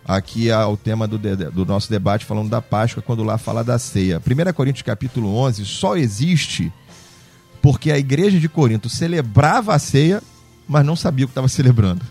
[0.06, 3.78] aqui ao é tema do, do nosso debate falando da Páscoa, quando lá fala da
[3.78, 4.20] ceia.
[4.20, 6.72] 1 Coríntios capítulo 11 só existe
[7.60, 10.22] porque a igreja de Corinto celebrava a ceia,
[10.68, 12.04] mas não sabia o que estava celebrando.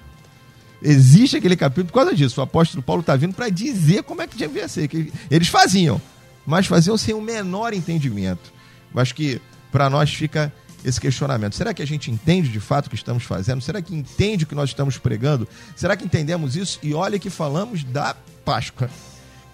[0.82, 2.42] Existe aquele capítulo por causa disso.
[2.42, 4.88] O apóstolo Paulo está vindo para dizer como é que devia ser.
[4.90, 6.00] Que eles faziam,
[6.46, 8.54] mas faziam sem o menor entendimento.
[8.94, 9.42] Eu acho que
[9.72, 10.54] para nós fica
[10.86, 11.56] esse questionamento.
[11.56, 13.60] Será que a gente entende de fato o que estamos fazendo?
[13.60, 15.48] Será que entende o que nós estamos pregando?
[15.76, 16.80] Será que entendemos isso?
[16.84, 18.16] E olha que falamos da
[18.46, 18.90] Páscoa,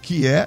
[0.02, 0.46] que é,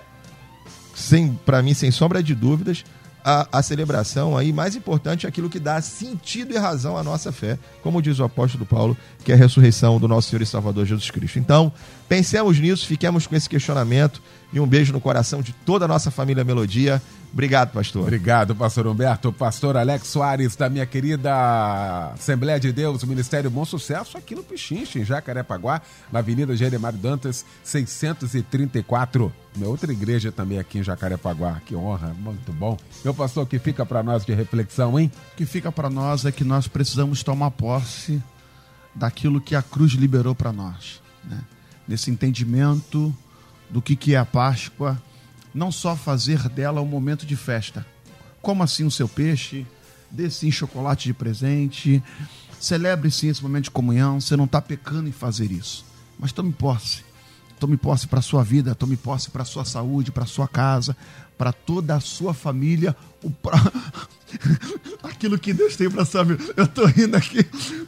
[1.43, 2.85] para mim, sem sombra de dúvidas,
[3.23, 7.57] a, a, celebração aí mais importante aquilo que dá sentido e razão à nossa fé,
[7.81, 11.09] como diz o apóstolo Paulo, que é a ressurreição do nosso Senhor e Salvador Jesus
[11.09, 11.39] Cristo.
[11.39, 11.73] Então,
[12.07, 14.21] pensemos nisso, fiquemos com esse questionamento
[14.51, 17.01] e um beijo no coração de toda a nossa família Melodia.
[17.33, 18.03] Obrigado, pastor.
[18.03, 19.33] Obrigado, pastor Humberto.
[19.33, 24.99] Pastor Alex Soares, da minha querida Assembleia de Deus, Ministério Bom Sucesso, aqui no Pichinche,
[24.99, 29.33] em Jacarepaguá, na Avenida Jeremário Dantas, 634.
[29.53, 31.61] Minha outra igreja também aqui em Jacarepaguá.
[31.65, 32.77] Que honra, muito bom.
[33.03, 35.11] Meu pastor, o que fica para nós de reflexão, hein?
[35.33, 38.23] O que fica para nós é que nós precisamos tomar posse
[38.95, 41.01] daquilo que a cruz liberou para nós.
[41.21, 41.41] Né?
[41.85, 43.13] Nesse entendimento
[43.69, 45.01] do que, que é a Páscoa
[45.55, 47.85] não só fazer dela um momento de festa.
[48.41, 49.65] Coma assim o seu peixe,
[50.11, 52.03] dê sim chocolate de presente,
[52.59, 54.19] celebre sim esse momento de comunhão.
[54.19, 55.85] Você não está pecando em fazer isso,
[56.19, 57.05] mas tome posse.
[57.57, 60.45] Tome posse para a sua vida, tome posse para a sua saúde, para a sua
[60.45, 60.95] casa,
[61.37, 62.93] para toda a sua família,
[63.23, 63.57] o pra...
[65.03, 66.43] aquilo que Deus tem para vida.
[66.55, 67.43] Eu estou rindo aqui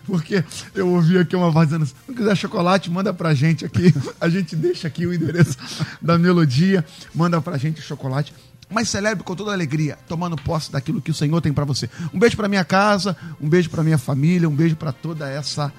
[0.06, 0.44] porque
[0.74, 3.94] eu ouvi aqui uma voz dizendo: se não quiser chocolate, manda para a gente aqui.
[4.20, 5.58] A gente deixa aqui o endereço
[6.02, 6.84] da melodia,
[7.14, 8.34] manda para a gente chocolate.
[8.70, 11.90] Mas celebre com toda alegria, tomando posse daquilo que o Senhor tem para você.
[12.14, 15.72] Um beijo para minha casa, um beijo para minha família, um beijo para toda essa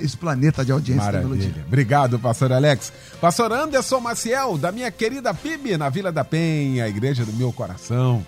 [0.00, 1.28] esse planeta de audiência Maravilha.
[1.30, 1.64] da Melodia.
[1.66, 2.92] Obrigado, pastor Alex.
[3.20, 7.52] Pastor Anderson Maciel, da minha querida PIB, na Vila da Penha, a igreja do meu
[7.52, 8.24] coração.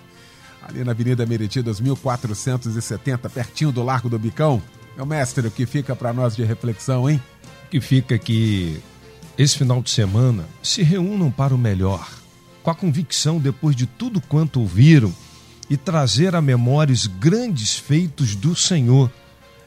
[0.61, 4.61] Ali na Avenida Meriti, 2470, pertinho do Largo do Bicão.
[4.95, 7.21] Meu mestre, o que fica para nós de reflexão, hein?
[7.71, 8.79] que fica que
[9.37, 12.07] esse final de semana se reúnam para o melhor,
[12.61, 15.11] com a convicção, depois de tudo quanto ouviram,
[15.69, 19.09] e trazer à memória os grandes feitos do Senhor.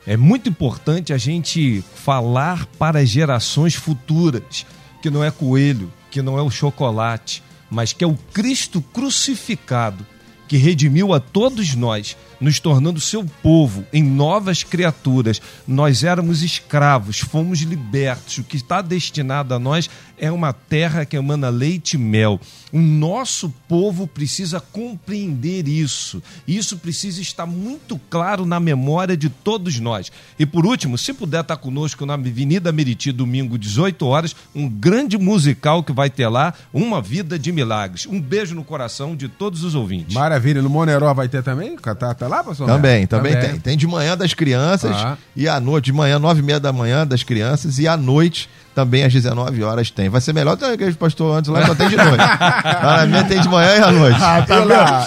[0.07, 4.67] É muito importante a gente falar para as gerações futuras
[5.01, 10.07] que não é coelho, que não é o chocolate, mas que é o Cristo crucificado
[10.47, 15.41] que redimiu a todos nós, nos tornando seu povo em novas criaturas.
[15.67, 18.37] Nós éramos escravos, fomos libertos.
[18.37, 19.89] O que está destinado a nós
[20.19, 22.39] é uma terra que emana leite e mel.
[22.73, 26.23] O nosso povo precisa compreender isso.
[26.47, 30.11] Isso precisa estar muito claro na memória de todos nós.
[30.39, 35.17] E por último, se puder estar conosco na Avenida Meriti, domingo, 18 horas, um grande
[35.17, 38.07] musical que vai ter lá, Uma Vida de Milagres.
[38.07, 40.15] Um beijo no coração de todos os ouvintes.
[40.15, 40.61] Maravilha.
[40.61, 41.77] No Moneró vai ter também?
[41.77, 42.67] Tá, tá lá, pastor?
[42.67, 43.59] Também, também, tem.
[43.61, 45.17] Tem de manhã das crianças Ah.
[45.37, 48.49] e à noite, de manhã, nove e meia da manhã das crianças e à noite
[48.75, 50.09] também às 19 horas tem.
[50.09, 52.17] Vai ser melhor ter a igreja do pastor antes lá, só tem de noite.
[52.19, 54.19] lá na minha tem de manhã e à noite.
[54.21, 55.05] Ah, tá Eu lá,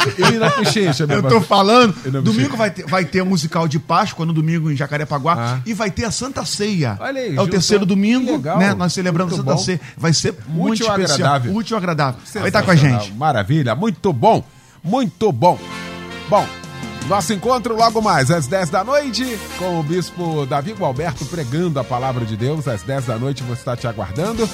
[0.57, 4.25] eu Xincha, meu Eu tô falando, domingo vai ter, vai ter o musical de Páscoa,
[4.25, 5.59] no domingo em Jacarepaguá, Ah.
[5.65, 6.97] e vai ter a Santa Ceia.
[6.99, 8.57] Olha aí, é o terceiro domingo, Legal.
[8.57, 8.73] né?
[8.73, 9.57] Nós celebrando a Santa bom.
[9.57, 9.81] Ceia.
[9.97, 11.15] Vai ser muito Útil especial.
[11.27, 11.55] agradável.
[11.55, 12.19] Útil agradável.
[12.35, 13.11] Vai estar com a gente.
[13.13, 14.41] Maravilha, muito bom,
[14.81, 15.59] muito bom.
[16.29, 16.45] Bom,
[17.07, 21.83] nosso encontro logo mais às 10 da noite com o bispo Davi Gualberto pregando a
[21.83, 22.67] palavra de Deus.
[22.67, 24.47] Às 10 da noite você está te aguardando.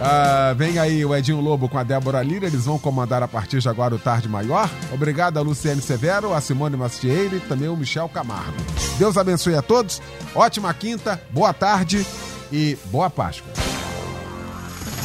[0.00, 3.58] Ah, vem aí o Edinho Lobo com a Débora Lira, eles vão comandar a partir
[3.60, 4.68] de agora o Tarde Maior.
[4.92, 8.56] Obrigado a Luciane Severo, a Simone Mastieira e também o Michel Camargo.
[8.98, 10.02] Deus abençoe a todos,
[10.34, 12.06] ótima quinta, boa tarde
[12.52, 13.52] e boa Páscoa.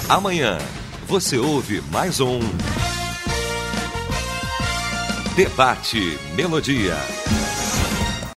[0.07, 0.57] Amanhã
[1.07, 2.39] você ouve mais um
[5.39, 7.28] Debate Melodia.